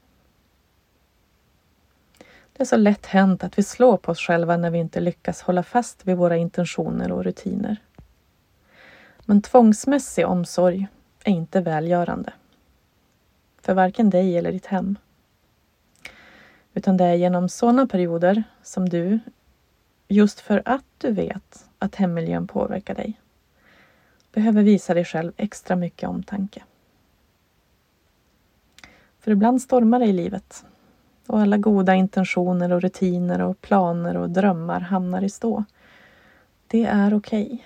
Det 2.53 2.63
är 2.63 2.65
så 2.65 2.77
lätt 2.77 3.05
hänt 3.05 3.43
att 3.43 3.57
vi 3.57 3.63
slår 3.63 3.97
på 3.97 4.11
oss 4.11 4.19
själva 4.19 4.57
när 4.57 4.69
vi 4.69 4.77
inte 4.77 4.99
lyckas 4.99 5.41
hålla 5.41 5.63
fast 5.63 6.07
vid 6.07 6.17
våra 6.17 6.37
intentioner 6.37 7.11
och 7.11 7.23
rutiner. 7.23 7.77
Men 9.25 9.41
tvångsmässig 9.41 10.27
omsorg 10.27 10.87
är 11.23 11.31
inte 11.31 11.61
välgörande. 11.61 12.33
För 13.61 13.73
varken 13.73 14.09
dig 14.09 14.37
eller 14.37 14.51
ditt 14.51 14.65
hem. 14.65 14.97
Utan 16.73 16.97
det 16.97 17.05
är 17.05 17.13
genom 17.13 17.49
sådana 17.49 17.87
perioder 17.87 18.43
som 18.63 18.89
du, 18.89 19.19
just 20.07 20.39
för 20.39 20.61
att 20.65 20.85
du 20.97 21.11
vet 21.11 21.69
att 21.79 21.95
hemmiljön 21.95 22.47
påverkar 22.47 22.95
dig, 22.95 23.19
behöver 24.33 24.63
visa 24.63 24.93
dig 24.93 25.05
själv 25.05 25.31
extra 25.37 25.75
mycket 25.75 26.09
omtanke. 26.09 26.63
För 29.19 29.31
ibland 29.31 29.61
stormar 29.61 29.99
det 29.99 30.05
i 30.05 30.13
livet 30.13 30.65
och 31.27 31.39
alla 31.39 31.57
goda 31.57 31.95
intentioner 31.95 32.71
och 32.71 32.81
rutiner 32.81 33.41
och 33.41 33.61
planer 33.61 34.17
och 34.17 34.29
drömmar 34.29 34.79
hamnar 34.79 35.21
i 35.21 35.29
stå. 35.29 35.63
Det 36.67 36.85
är 36.85 37.13
okej. 37.13 37.45
Okay. 37.45 37.59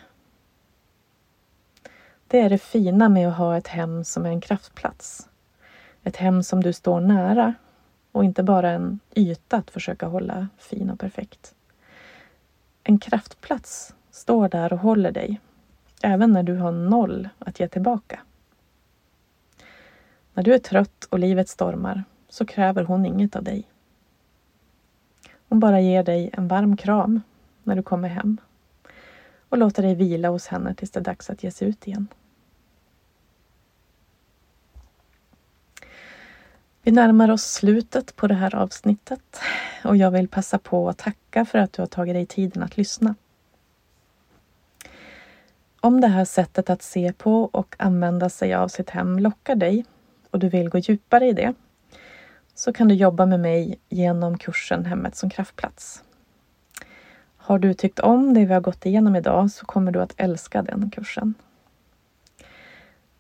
Det 2.28 2.40
är 2.40 2.50
det 2.50 2.58
fina 2.58 3.10
med 3.10 3.28
att 3.28 3.38
ha 3.38 3.58
ett 3.58 3.68
hem 3.68 4.04
som 4.04 4.26
är 4.26 4.30
en 4.30 4.42
kraftplats. 4.42 5.30
Ett 6.04 6.16
hem 6.16 6.44
som 6.44 6.64
du 6.64 6.74
står 6.74 7.00
nära 7.02 7.54
och 8.12 8.24
inte 8.24 8.44
bara 8.44 8.70
en 8.70 9.00
yta 9.16 9.58
att 9.58 9.72
försöka 9.72 10.08
hålla 10.08 10.48
fin 10.58 10.90
och 10.90 11.00
perfekt. 11.00 11.54
En 12.84 13.00
kraftplats 13.00 13.94
står 14.12 14.50
där 14.50 14.74
och 14.74 14.80
håller 14.80 15.12
dig, 15.12 15.40
även 16.02 16.34
när 16.34 16.44
du 16.44 16.56
har 16.56 16.72
noll 16.72 17.30
att 17.40 17.60
ge 17.60 17.68
tillbaka. 17.68 18.20
När 20.34 20.44
du 20.44 20.54
är 20.54 20.60
trött 20.60 21.08
och 21.10 21.20
livet 21.20 21.50
stormar 21.50 22.04
så 22.30 22.46
kräver 22.46 22.84
hon 22.84 23.06
inget 23.06 23.36
av 23.36 23.44
dig. 23.44 23.64
Hon 25.50 25.60
bara 25.60 25.82
ger 25.82 26.04
dig 26.04 26.30
en 26.34 26.48
varm 26.48 26.78
kram 26.78 27.22
när 27.64 27.76
du 27.76 27.84
kommer 27.84 28.10
hem 28.10 28.38
och 29.50 29.58
låter 29.58 29.84
dig 29.84 29.96
vila 29.96 30.30
hos 30.30 30.48
henne 30.48 30.76
tills 30.76 30.92
det 30.92 31.00
är 31.00 31.04
dags 31.04 31.30
att 31.30 31.44
ge 31.44 31.52
sig 31.52 31.68
ut 31.68 31.88
igen. 31.88 32.08
Vi 36.82 36.92
närmar 36.92 37.32
oss 37.32 37.44
slutet 37.44 38.16
på 38.16 38.28
det 38.28 38.34
här 38.34 38.56
avsnittet 38.56 39.40
och 39.84 39.98
jag 39.98 40.12
vill 40.12 40.28
passa 40.28 40.60
på 40.60 40.90
att 40.90 40.98
tacka 40.98 41.46
för 41.46 41.60
att 41.60 41.74
du 41.74 41.82
har 41.82 41.88
tagit 41.88 42.16
dig 42.16 42.26
tiden 42.26 42.64
att 42.64 42.78
lyssna. 42.78 43.16
Om 45.80 46.02
det 46.02 46.08
här 46.08 46.26
sättet 46.26 46.70
att 46.70 46.82
se 46.82 47.14
på 47.14 47.44
och 47.44 47.76
använda 47.80 48.30
sig 48.30 48.54
av 48.54 48.68
sitt 48.68 48.90
hem 48.90 49.20
lockar 49.20 49.56
dig 49.56 49.86
och 50.32 50.40
du 50.40 50.50
vill 50.50 50.70
gå 50.70 50.78
djupare 50.78 51.28
i 51.28 51.34
det 51.34 51.54
så 52.58 52.74
kan 52.74 52.88
du 52.88 52.96
jobba 52.96 53.26
med 53.26 53.40
mig 53.40 53.80
genom 53.90 54.38
kursen 54.38 54.86
Hemmet 54.86 55.16
som 55.16 55.30
kraftplats. 55.30 56.04
Har 57.38 57.60
du 57.60 57.74
tyckt 57.74 58.00
om 58.00 58.34
det 58.34 58.46
vi 58.46 58.54
har 58.54 58.62
gått 58.62 58.86
igenom 58.86 59.16
idag 59.16 59.52
så 59.52 59.66
kommer 59.66 59.92
du 59.92 60.02
att 60.02 60.14
älska 60.18 60.62
den 60.62 60.90
kursen. 60.90 61.34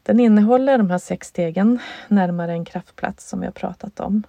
Den 0.04 0.20
innehåller 0.20 0.78
de 0.78 0.90
här 0.90 0.98
sex 0.98 1.28
stegen 1.28 1.80
närmare 2.08 2.52
en 2.52 2.66
kraftplats 2.66 3.30
som 3.30 3.40
vi 3.40 3.46
har 3.46 3.54
pratat 3.54 4.00
om. 4.00 4.24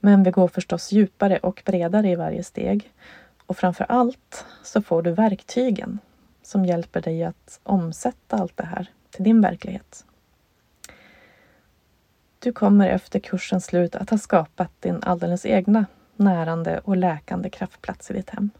Men 0.00 0.22
vi 0.22 0.30
går 0.30 0.48
förstås 0.48 0.92
djupare 0.92 1.38
och 1.38 1.62
bredare 1.64 2.10
i 2.10 2.14
varje 2.14 2.44
steg. 2.44 2.92
Och 3.46 3.56
framför 3.56 3.86
allt 3.88 4.44
så 4.62 4.82
får 4.82 5.02
du 5.02 5.10
verktygen 5.10 5.98
som 6.42 6.64
hjälper 6.64 7.00
dig 7.00 7.24
att 7.24 7.60
omsätta 7.62 8.36
allt 8.36 8.56
det 8.56 8.66
här 8.66 8.90
till 9.10 9.24
din 9.24 9.40
verklighet. 9.40 10.04
Du 12.48 12.52
kommer 12.52 12.88
efter 12.88 13.18
kursens 13.18 13.64
slut 13.64 13.96
att 13.96 14.10
ha 14.10 14.18
skapat 14.18 14.70
din 14.80 14.98
alldeles 15.02 15.46
egna 15.46 15.86
närande 16.16 16.80
och 16.84 16.96
läkande 16.96 17.50
kraftplats 17.50 18.10
i 18.10 18.14
ditt 18.14 18.30
hem. 18.30 18.50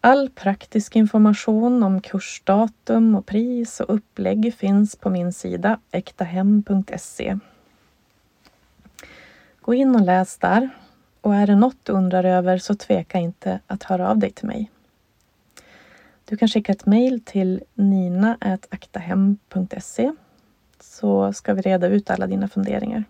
All 0.00 0.30
praktisk 0.30 0.96
information 0.96 1.82
om 1.82 2.00
kursdatum 2.00 3.14
och 3.14 3.26
pris 3.26 3.80
och 3.80 3.94
upplägg 3.94 4.54
finns 4.54 4.96
på 4.96 5.10
min 5.10 5.32
sida 5.32 5.80
äktahem.se. 5.90 7.38
Gå 9.60 9.74
in 9.74 9.94
och 9.94 10.02
läs 10.02 10.38
där 10.38 10.70
och 11.20 11.34
är 11.34 11.46
det 11.46 11.56
något 11.56 11.78
du 11.82 11.92
undrar 11.92 12.24
över 12.24 12.58
så 12.58 12.74
tveka 12.74 13.18
inte 13.18 13.60
att 13.66 13.82
höra 13.82 14.10
av 14.10 14.18
dig 14.18 14.30
till 14.30 14.46
mig. 14.46 14.70
Du 16.24 16.36
kan 16.36 16.48
skicka 16.48 16.72
ett 16.72 16.86
mejl 16.86 17.20
till 17.24 17.62
nina.aktahem.se 17.74 20.12
så 20.84 21.32
ska 21.32 21.54
vi 21.54 21.62
reda 21.62 21.86
ut 21.86 22.10
alla 22.10 22.26
dina 22.26 22.48
funderingar. 22.48 23.04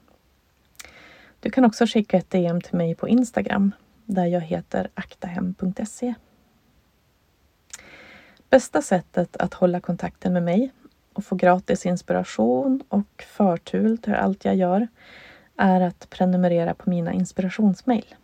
Du 1.40 1.50
kan 1.50 1.64
också 1.64 1.86
skicka 1.86 2.16
ett 2.16 2.30
DM 2.30 2.60
till 2.60 2.76
mig 2.76 2.94
på 2.94 3.08
Instagram 3.08 3.72
där 4.04 4.26
jag 4.26 4.40
heter 4.40 4.88
aktahem.se. 4.94 6.14
Bästa 8.50 8.82
sättet 8.82 9.36
att 9.36 9.54
hålla 9.54 9.80
kontakten 9.80 10.32
med 10.32 10.42
mig 10.42 10.72
och 11.12 11.24
få 11.24 11.34
gratis 11.34 11.86
inspiration 11.86 12.82
och 12.88 13.24
förtur 13.26 13.96
till 13.96 14.14
allt 14.14 14.44
jag 14.44 14.54
gör 14.54 14.88
är 15.56 15.80
att 15.80 16.10
prenumerera 16.10 16.74
på 16.74 16.90
mina 16.90 17.12
inspirationsmail. 17.12 18.14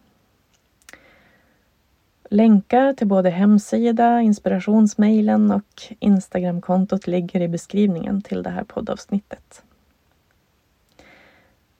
Länkar 2.32 2.92
till 2.92 3.06
både 3.06 3.30
hemsida, 3.30 4.20
inspirationsmejlen 4.20 5.50
och 5.50 5.82
Instagramkontot 5.98 7.06
ligger 7.06 7.40
i 7.40 7.48
beskrivningen 7.48 8.22
till 8.22 8.42
det 8.42 8.50
här 8.50 8.64
poddavsnittet. 8.64 9.62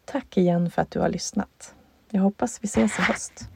Tack 0.04 0.36
igen 0.36 0.70
för 0.70 0.82
att 0.82 0.90
du 0.90 1.00
har 1.00 1.08
lyssnat. 1.08 1.74
Jag 2.10 2.22
hoppas 2.22 2.58
vi 2.62 2.66
ses 2.66 2.98
i 2.98 3.02
höst. 3.02 3.48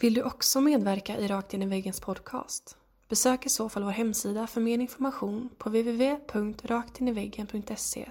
Vill 0.00 0.14
du 0.14 0.22
också 0.22 0.60
medverka 0.60 1.18
i 1.18 1.26
Rakt 1.26 1.54
in 1.54 1.62
i 1.62 1.66
väggens 1.66 2.00
podcast? 2.00 2.76
Besök 3.08 3.46
i 3.46 3.48
så 3.48 3.68
fall 3.68 3.82
vår 3.82 3.90
hemsida 3.90 4.46
för 4.46 4.60
mer 4.60 4.78
information 4.78 5.50
på 5.58 5.68
www.raktiniveggen.se 5.68 8.08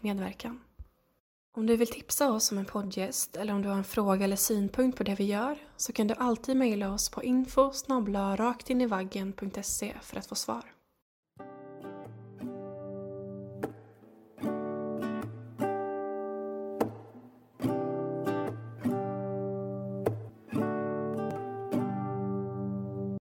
medverkan. 0.00 0.60
Om 1.54 1.66
du 1.66 1.76
vill 1.76 1.88
tipsa 1.88 2.32
oss 2.32 2.52
om 2.52 2.58
en 2.58 2.64
poddgäst 2.64 3.36
eller 3.36 3.54
om 3.54 3.62
du 3.62 3.68
har 3.68 3.76
en 3.76 3.84
fråga 3.84 4.24
eller 4.24 4.36
synpunkt 4.36 4.98
på 4.98 5.04
det 5.04 5.14
vi 5.14 5.24
gör 5.24 5.58
så 5.76 5.92
kan 5.92 6.06
du 6.06 6.14
alltid 6.14 6.56
mejla 6.56 6.92
oss 6.92 7.08
på 7.08 7.22
info 7.22 7.72
raktinivaggen.se 8.36 9.94
för 10.02 10.16
att 10.16 10.26
få 10.26 10.34
svar. 10.34 10.62